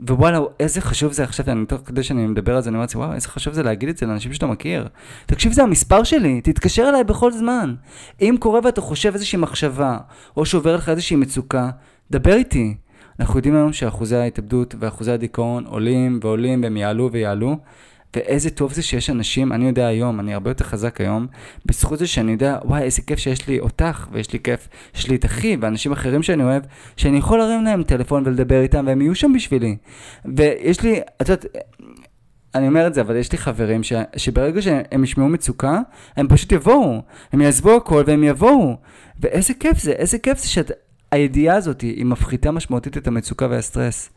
[0.00, 3.00] ווואלה, איזה חשוב זה עכשיו, אני תוך כדי שאני מדבר על זה, אני אומר לעצמי,
[3.00, 4.88] וואו, איזה חשוב זה להגיד את זה לאנשים שאתה מכיר.
[5.26, 7.74] תקשיב, זה המספר שלי, תתקשר אליי בכל זמן.
[8.20, 9.98] אם קורה ואתה חושב איזושהי מחשבה,
[10.36, 11.70] או שעובר לך איזושהי מצוקה,
[12.10, 12.74] דבר איתי.
[13.20, 17.56] אנחנו יודעים היום שאחוזי ההתאבדות ואחוזי הדיכאון עולים ועולים והם יעלו ויעלו.
[18.16, 21.26] ואיזה טוב זה שיש אנשים, אני יודע היום, אני הרבה יותר חזק היום,
[21.66, 25.16] בזכות זה שאני יודע, וואי, איזה כיף שיש לי אותך, ויש לי כיף, יש לי
[25.16, 26.62] את אחי, ואנשים אחרים שאני אוהב,
[26.96, 29.76] שאני יכול להרים להם טלפון ולדבר איתם, והם יהיו שם בשבילי.
[30.36, 31.46] ויש לי, את יודעת,
[32.54, 35.80] אני אומר את זה, אבל יש לי חברים ש, שברגע שהם ישמעו מצוקה,
[36.16, 37.02] הם פשוט יבואו,
[37.32, 38.76] הם יעזבו הכל והם יבואו.
[39.20, 40.48] ואיזה כיף זה, איזה כיף זה
[41.14, 44.10] שהידיעה הזאת היא מפחיתה משמעותית את המצוקה והסטרס.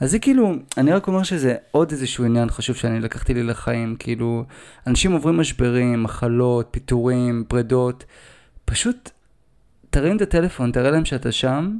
[0.00, 3.96] אז זה כאילו, אני רק אומר שזה עוד איזשהו עניין חשוב שאני לקחתי לי לחיים,
[3.98, 4.44] כאילו,
[4.86, 8.04] אנשים עוברים משברים, מחלות, פיטורים, פרדות,
[8.64, 9.10] פשוט
[9.90, 11.78] תרים את הטלפון, תראה להם שאתה שם,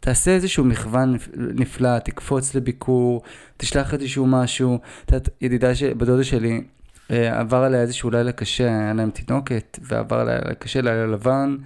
[0.00, 3.22] תעשה איזשהו מכוון נפלא, תקפוץ לביקור,
[3.56, 4.78] תשלח איזשהו משהו.
[5.04, 6.62] את יודעת, ידידה של, בדודה שלי,
[7.10, 11.56] אה, עבר עליה איזשהו לילה קשה, היה להם תינוקת, ועבר עליה קשה, לילה לבן,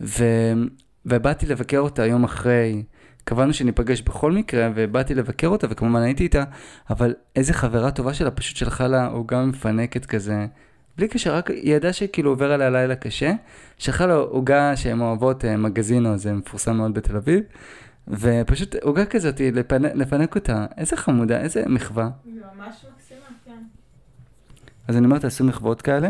[0.00, 0.24] ו...
[1.06, 2.82] ובאתי לבקר אותה יום אחרי.
[3.24, 6.44] קבענו שניפגש בכל מקרה, ובאתי לבקר אותה, וכמובן הייתי איתה,
[6.90, 10.46] אבל איזה חברה טובה שלה פשוט שלחה לה עוגה מפנקת כזה.
[10.96, 13.32] בלי קשר, רק היא ידעה שכאילו עובר עליה לילה קשה,
[13.78, 17.42] שלחה לו עוגה שהן אוהבות, אה, מגזינו, זה מפורסם מאוד בתל אביב,
[18.08, 22.08] ופשוט עוגה כזאת, לפנק, לפנק אותה, איזה חמודה, איזה מחווה.
[22.24, 23.62] ממש מקסימה, כן.
[24.88, 26.08] אז אני אומר, תעשו מחוות כאלה.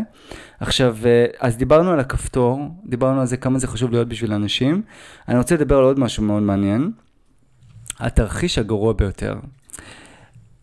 [0.59, 4.81] עכשיו, אה, אז דיברנו על הכפתור, דיברנו על זה כמה זה חשוב להיות בשביל אנשים.
[5.27, 6.91] אני רוצה לדבר על עוד משהו מאוד מעניין.
[7.99, 9.35] התרחיש הגרוע ביותר.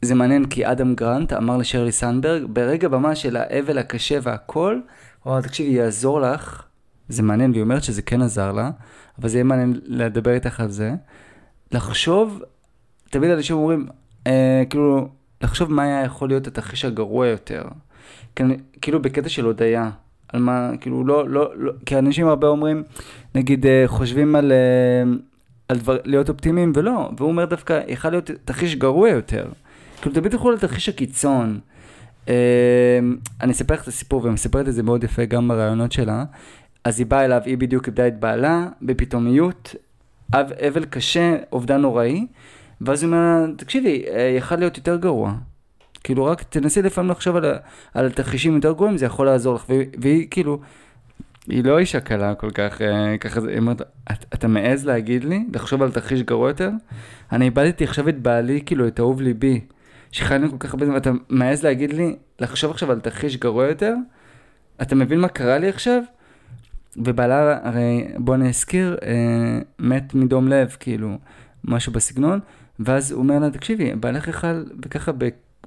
[0.02, 4.80] זה מעניין כי אדם גרנט אמר לשרלי סנדברג, ברגע במה של האבל הקשה והכל,
[5.22, 6.62] הוא אמר, תקשיבי, יעזור לך,
[7.08, 8.70] זה מעניין, והיא אומרת שזה כן עזר לה,
[9.18, 10.92] אבל זה יהיה מעניין לדבר איתך על זה,
[11.72, 12.42] לחשוב,
[13.10, 13.86] תמיד אנשים אומרים,
[14.26, 15.08] אה, כאילו,
[15.42, 17.62] לחשוב מה היה יכול להיות התרחיש הגרוע יותר.
[18.80, 19.90] כאילו בקטע של הודיה,
[20.32, 22.82] על מה, כאילו לא, לא, לא, כי אנשים הרבה אומרים,
[23.34, 24.52] נגיד, אה, חושבים על...
[24.52, 25.12] אה,
[25.68, 29.48] על דבר, להיות אופטימיים, ולא, והוא אומר דווקא, יכל להיות תרחיש גרוע יותר.
[30.00, 31.58] כאילו, תמיד יכול להיות תרחיש הקיצון.
[32.28, 32.98] אה,
[33.40, 36.24] אני אספר לך את הסיפור, ומספרת את זה מאוד יפה גם ברעיונות שלה.
[36.84, 39.74] אז היא באה אליו, היא בדיוק איבדה את בעלה, בפתאומיות,
[40.34, 42.26] אבל קשה, אובדן נוראי,
[42.80, 44.02] ואז היא אומרת, תקשיבי,
[44.36, 45.34] יכל להיות יותר גרוע.
[46.04, 47.44] כאילו רק תנסי לפעמים לחשוב על,
[47.94, 49.64] על תרחישים יותר גרועים, זה יכול לעזור לך,
[49.98, 50.60] והיא כאילו,
[51.48, 53.80] היא לא אישה קלה כל כך, אה, ככה זה, היא אומרת,
[54.12, 56.70] את, אתה מעז להגיד לי, לחשוב על תרחיש גרוע יותר?
[57.32, 59.60] אני איבדתי עכשיו את בעלי, כאילו, את אהוב ליבי,
[60.12, 63.94] שחיינו כל כך הרבה זמן, אתה מעז להגיד לי, לחשוב עכשיו על תרחיש גרוע יותר?
[64.82, 66.02] אתה מבין מה קרה לי עכשיו?
[66.96, 71.18] ובעלה, הרי בוא נזכיר, אה, מת מדום לב, כאילו,
[71.64, 72.40] משהו בסגנון,
[72.80, 75.12] ואז הוא אומר לה, תקשיבי, בעלך יכל, וככה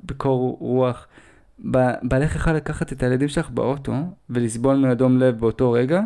[0.06, 1.08] בקור רוח,
[2.22, 3.94] יכל לקחת את הילדים שלך באוטו
[4.30, 6.02] ולסבול מאדום לב באותו רגע,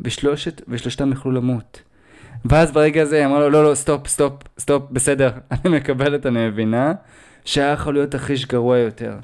[0.00, 1.82] ושלושת, ושלושתם יכלו למות.
[2.44, 6.48] ואז ברגע הזה היא אמרה לו, לא, לא, stop, stop, stop, בסדר, אני מקבלת, אני
[6.48, 6.92] מבינה,
[7.44, 9.16] שהיה יכול להיות תרחיש גרוע יותר.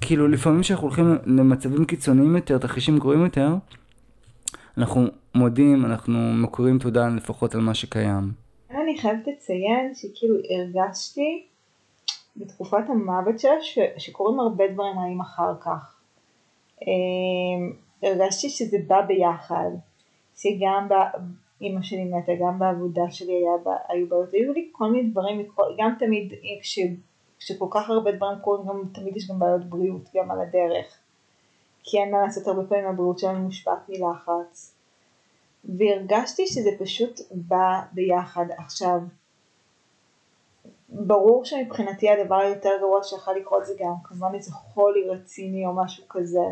[0.00, 3.54] כאילו, לפעמים כשאנחנו הולכים למצבים קיצוניים יותר, תרחישים גרועים יותר,
[4.78, 8.32] אנחנו מודים, אנחנו מכירים תודה לפחות על מה שקיים.
[8.70, 11.46] אני חייבת לציין שכאילו הרגשתי
[12.40, 16.00] בתקופת המוות שלה ש, שקורים הרבה דברים רעים אחר כך.
[16.82, 17.72] אמ,
[18.02, 19.70] הרגשתי שזה בא ביחד,
[20.36, 20.88] שגם
[21.60, 25.46] אימא שלי מתה, גם בעבודה שלי היה, היו בעיות, היו לי כל מיני דברים,
[25.78, 26.78] גם תמיד כש,
[27.38, 30.98] כשכל כך הרבה דברים קורים, גם תמיד יש גם בעיות בריאות גם על הדרך.
[31.82, 34.76] כי אין מה לעשות, הרבה פעמים הבריאות שלנו מושפעת מלחץ.
[35.64, 38.44] והרגשתי שזה פשוט בא ביחד.
[38.58, 39.00] עכשיו,
[40.90, 46.04] ברור שמבחינתי הדבר היותר גרוע שיכול לקרות זה גם כמובן איזה חולי רציני או משהו
[46.08, 46.44] כזה.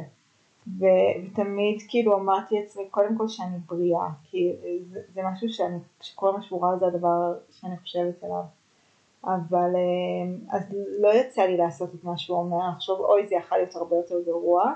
[0.78, 0.84] ו-
[1.26, 4.52] ותמיד כאילו אמרתי לעצמי קודם כל שאני בריאה, כי
[4.90, 8.42] זה, זה משהו שאני, שכל מה רע זה הדבר שאני חושבת עליו.
[9.24, 10.62] אבל אה, אז
[11.00, 14.14] לא יצא לי לעשות את מה שהוא אומר, לחשוב אוי זה יכול להיות הרבה יותר
[14.26, 14.72] גרוע,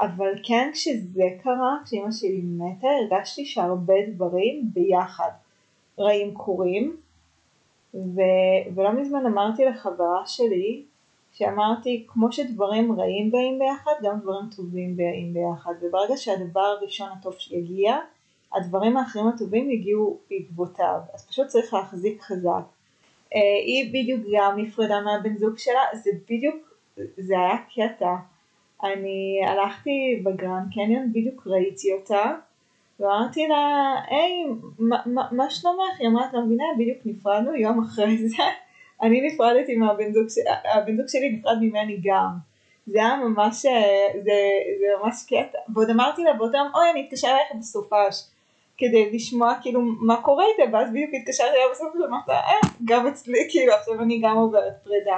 [0.00, 5.30] אבל כן כשזה קרה, כשאימא שלי מתה, הרגשתי שהרבה דברים ביחד
[5.98, 6.96] רעים קורים,
[7.94, 8.20] ו,
[8.74, 10.82] ולא מזמן אמרתי לחברה שלי,
[11.32, 17.34] שאמרתי כמו שדברים רעים באים ביחד, גם דברים טובים באים ביחד, וברגע שהדבר הראשון הטוב
[17.38, 17.98] שיגיע,
[18.54, 22.64] הדברים האחרים הטובים יגיעו בעקבותיו, אז פשוט צריך להחזיק חזק.
[23.34, 26.56] אה, היא בדיוק גם נפרדה מהבן זוג שלה, זה בדיוק,
[26.96, 28.14] זה היה קטע.
[28.82, 32.34] אני הלכתי בגרנד קניון, בדיוק ראיתי אותה,
[33.02, 34.44] ואמרתי לה, היי,
[35.32, 36.00] מה שלומך?
[36.00, 38.36] היא אמרה, את מבינה, בדיוק נפרדנו יום אחרי זה,
[39.02, 40.26] אני נפרדתי מהבן זוג,
[40.74, 42.30] הבן זוג שלי נפרד ממני גם.
[42.86, 43.62] זה היה ממש,
[44.22, 44.32] זה,
[44.80, 48.32] זה ממש קטע, ועוד אמרתי לה באותו יום, אוי, אני אתקשר אליך בסופש.
[48.78, 53.38] כדי לשמוע כאילו מה קורה איתה, ואז בדיוק התקשרתי אליה בסוף ואמרת, אה, גם אצלי,
[53.50, 55.16] כאילו עכשיו אני גם עוברת פרידה.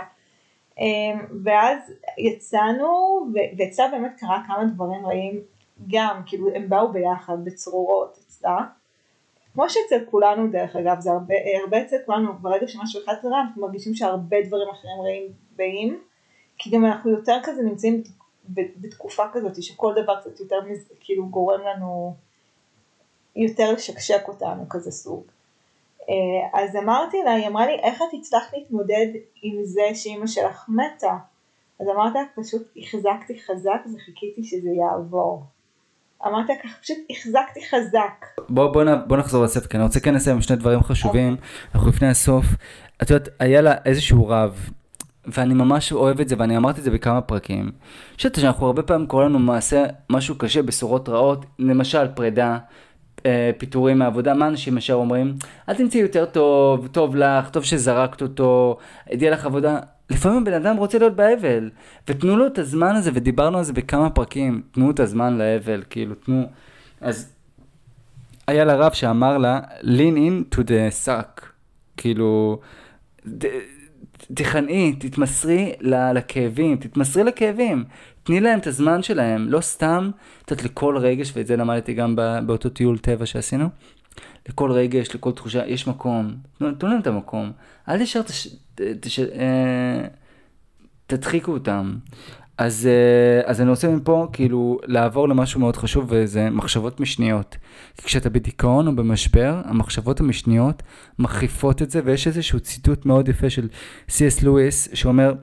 [0.78, 3.20] אמ, ואז יצאנו,
[3.58, 5.40] ואצלה באמת קרה כמה דברים רעים,
[5.88, 8.58] גם, כאילו הם באו ביחד בצרורות אצלה,
[9.54, 13.62] כמו שאצל כולנו דרך אגב, זה הרבה, הרבה אצל כולנו, ברגע שמשהו אחד קרה, אנחנו
[13.62, 16.00] מרגישים שהרבה דברים אחרים רעים באים,
[16.58, 18.02] כי גם אנחנו יותר כזה נמצאים
[18.48, 20.56] בתקופה כזאת שכל דבר קצת יותר
[21.00, 22.14] כאילו גורם לנו
[23.36, 25.24] יותר לשקשק אותנו כזה סוג.
[26.08, 29.06] אה, אז אמרתי לה, היא אמרה לי, איך את הצלחת להתמודד
[29.42, 31.16] עם זה שאימא שלך מתה?
[31.80, 35.42] אז אמרתי לה, פשוט החזקתי חזק וחיכיתי שזה יעבור.
[36.26, 38.26] אמרתי לה ככה, פשוט החזקתי חזק.
[38.48, 41.36] בוא, בוא, בוא נחזור לספר, כי אני רוצה כן לסיים עם שני דברים חשובים, okay.
[41.36, 41.70] אוקיי.
[41.74, 42.46] אנחנו לפני הסוף.
[43.02, 44.70] את יודעת, היה לה איזשהו רב,
[45.26, 47.70] ואני ממש אוהב את זה, ואני אמרתי את זה בכמה פרקים.
[48.16, 52.58] חושבת שאנחנו הרבה פעמים קוראים לנו מעשה, משהו קשה, בשורות רעות, למשל פרידה,
[53.26, 55.34] אה, פיטורים מעבודה, מה אנשים ישר אומרים?
[55.68, 58.76] אל תמצאי יותר טוב, טוב לך, טוב שזרקת אותו,
[59.10, 59.78] הדיע לך עבודה.
[60.10, 61.70] לפעמים בן אדם רוצה להיות באבל,
[62.08, 66.14] ותנו לו את הזמן הזה, ודיברנו על זה בכמה פרקים, תנו את הזמן לאבל, כאילו,
[66.14, 66.48] תנו...
[67.00, 67.32] אז
[68.46, 71.42] היה לה רב שאמר לה, lean in to the suck,
[71.96, 72.60] כאילו,
[74.34, 77.84] תכנעי, תתמסרי לכאבים, תתמסרי לכאבים,
[78.22, 80.10] תני להם את הזמן שלהם, לא סתם,
[80.50, 83.68] יודעת, לכל רגש, ואת זה למדתי גם באותו טיול טבע שעשינו,
[84.48, 87.52] לכל רגש, לכל תחושה, יש מקום, תנו, להם את המקום,
[87.88, 88.48] אל תשאר, תש,
[89.00, 90.06] תש, אה,
[91.06, 91.94] תדחיקו אותם.
[92.58, 97.56] אז, אה, אז אני רוצה מפה כאילו לעבור למשהו מאוד חשוב וזה מחשבות משניות.
[98.02, 100.82] כשאתה בדיכאון או במשבר, המחשבות המשניות
[101.18, 103.68] מחריפות את זה ויש איזשהו ציטוט מאוד יפה של
[104.08, 105.34] סי.אס לואיס שאומר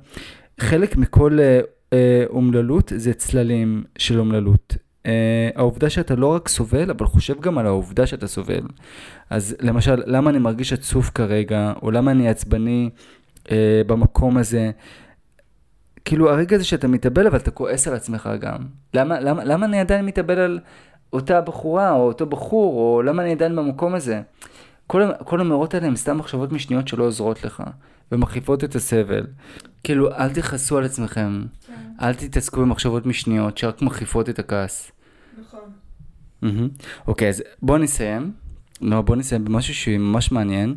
[0.60, 1.60] חלק מכל אה,
[1.94, 4.76] אה, אומללות זה צללים של אומללות.
[5.06, 8.62] אה, העובדה שאתה לא רק סובל, אבל חושב גם על העובדה שאתה סובל.
[9.30, 12.90] אז למשל, למה אני מרגיש עצוב כרגע, או למה אני עצבני
[13.52, 14.72] אה, במקום הזה.
[16.06, 18.58] כאילו הרגע הזה שאתה מתאבל אבל אתה כועס על עצמך גם.
[18.94, 20.60] למה, למה, למה אני עדיין מתאבל על
[21.14, 24.22] אותה בחורה או אותו בחור, או למה אני עדיין במקום הזה?
[24.88, 27.64] כל, כל המאורות האלה הם סתם מחשבות משניות שלא עוזרות לך,
[28.12, 29.26] ומחליפות את הסבל.
[29.84, 31.74] כאילו, אל תכעסו על עצמכם, כן.
[32.02, 34.92] אל תתעסקו במחשבות משניות שרק מחליפות את הכעס.
[35.42, 36.62] נכון.
[37.08, 38.32] אוקיי, אז בואו נסיים.
[38.82, 40.76] לא, בואו נסיים במשהו שהוא ממש מעניין.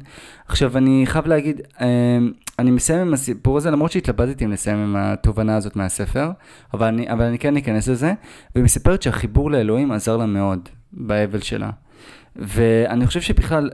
[0.49, 2.19] עכשיו, אני חייב להגיד, אה,
[2.59, 6.31] אני מסיים עם הסיפור הזה, למרות שהתלבטתי אם לסיים עם התובנה הזאת מהספר,
[6.75, 8.13] אבל אני, אבל אני כן אכנס לזה,
[8.55, 11.71] והיא מספרת שהחיבור לאלוהים עזר לה מאוד באבל שלה.
[12.37, 13.71] ואני חושב שבכלל,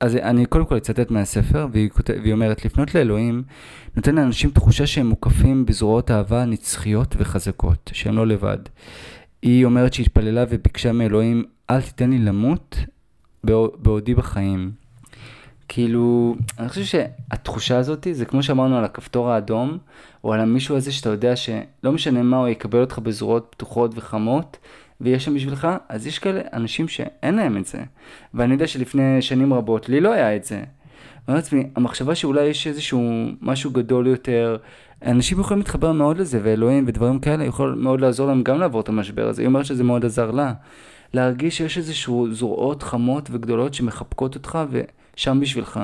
[0.00, 1.90] אז אני קודם כל אצטט מהספר, והיא,
[2.22, 3.42] והיא אומרת, לפנות לאלוהים
[3.96, 8.58] נותן לאנשים תחושה שהם מוקפים בזרועות אהבה נצחיות וחזקות, שהם לא לבד.
[9.42, 12.76] היא אומרת שהתפללה וביקשה מאלוהים, אל תיתן לי למות
[13.44, 14.72] בעו- בעודי בחיים.
[15.68, 19.78] כאילו, אני חושב שהתחושה הזאת זה כמו שאמרנו על הכפתור האדום,
[20.24, 24.58] או על המישהו הזה שאתה יודע שלא משנה מה, הוא יקבל אותך בזרועות פתוחות וחמות,
[25.00, 27.78] ויש שם בשבילך, אז יש כאלה אנשים שאין להם את זה.
[28.34, 30.56] ואני יודע שלפני שנים רבות, לי לא היה את זה.
[30.56, 30.64] אני
[31.28, 34.56] אומר לעצמי, המחשבה שאולי יש איזשהו משהו גדול יותר,
[35.06, 38.88] אנשים יכולים להתחבר מאוד לזה, ואלוהים ודברים כאלה יכול מאוד לעזור להם גם לעבור את
[38.88, 39.42] המשבר הזה.
[39.42, 40.52] היא אומרת שזה מאוד עזר לה.
[41.14, 45.80] להרגיש שיש איזשהו זרועות חמות וגדולות שמחבקות אותך ושם בשבילך.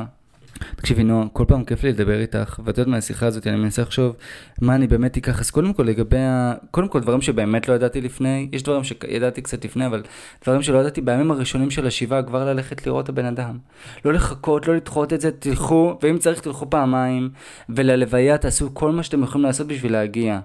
[0.77, 4.17] תקשיבי נועה, כל פעם כיף לי לדבר איתך, ואת יודעת מהשיחה הזאת, אני מנסה לחשוב
[4.61, 6.55] מה אני באמת אקח, אז קודם כל לגבי ה...
[6.71, 10.03] קודם כל דברים שבאמת לא ידעתי לפני, יש דברים שידעתי קצת לפני, אבל
[10.45, 13.59] דברים שלא ידעתי בימים הראשונים של השבעה, כבר ללכת לראות את הבן אדם.
[14.05, 17.31] לא לחכות, לא לדחות את זה, תלכו, ואם צריך תלכו פעמיים,
[17.69, 20.41] וללוויה תעשו כל מה שאתם יכולים לעשות בשביל להגיע.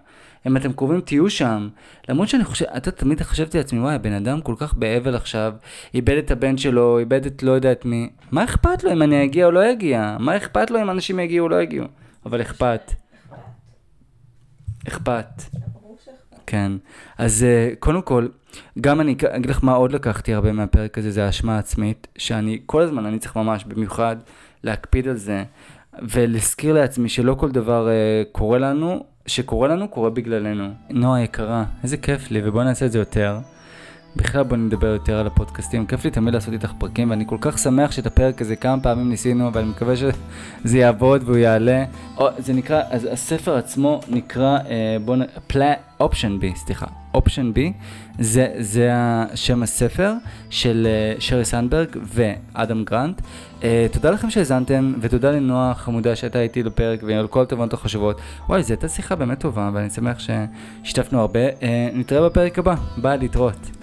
[0.48, 1.70] אם אתם קרובים תהיו שם.
[2.10, 5.54] למרות שאני חושב, אתה יודעת, תמיד חשבתי לעצמי, וואי, הבן אדם כל כך באבל עכשיו,
[5.94, 9.24] איבד את הבן שלו, איבד את לא יודע את מי, מה אכפת לו אם אני
[9.24, 10.18] אגיע או לא אגיע?
[10.20, 11.86] מה אכפת לו אם אנשים יגיעו או לא יגיעו?
[12.26, 12.92] אבל אכפת.
[14.88, 15.42] אכפת.
[16.48, 16.72] כן.
[17.18, 18.28] אז uh, קודם כל,
[18.82, 22.82] גם אני אגיד לך מה עוד לקחתי הרבה מהפרק הזה, זה האשמה העצמית, שאני כל
[22.82, 24.16] הזמן, אני צריך ממש במיוחד
[24.64, 25.44] להקפיד על זה,
[26.02, 30.70] ולהזכיר לעצמי שלא כל דבר uh, קורה לנו, שקורה לנו, קורה בגללנו.
[30.90, 33.38] נועה יקרה, איזה כיף לי, ובואי נעשה את זה יותר.
[34.16, 37.60] בכלל בוא נדבר יותר על הפודקאסטים, כיף לי תמיד לעשות איתך פרקים ואני כל כך
[37.60, 41.86] שמח שאת הפרק הזה כמה פעמים ניסינו ואני מקווה שזה יעבוד והוא יעלה.
[42.18, 45.22] או, זה נקרא, אז הספר עצמו נקרא, אה, בוא נ...
[45.48, 45.74] פלה...
[46.02, 47.74] אופשן בי, סליחה, אופשן בי,
[48.20, 50.14] זה, זה השם הספר
[50.50, 53.22] של אה, שרי סנדברג ואדם גרנט.
[53.64, 58.22] אה, תודה לכם שהאזנתם ותודה לנועה חמודה שהייתה איתי בפרק ועל כל התובנות החשובות.
[58.50, 61.40] וואי, זו הייתה שיחה באמת טובה ואני שמח ששיתפנו הרבה.
[61.40, 63.81] אה, נתראה בפרק הבא, ביי להתראות.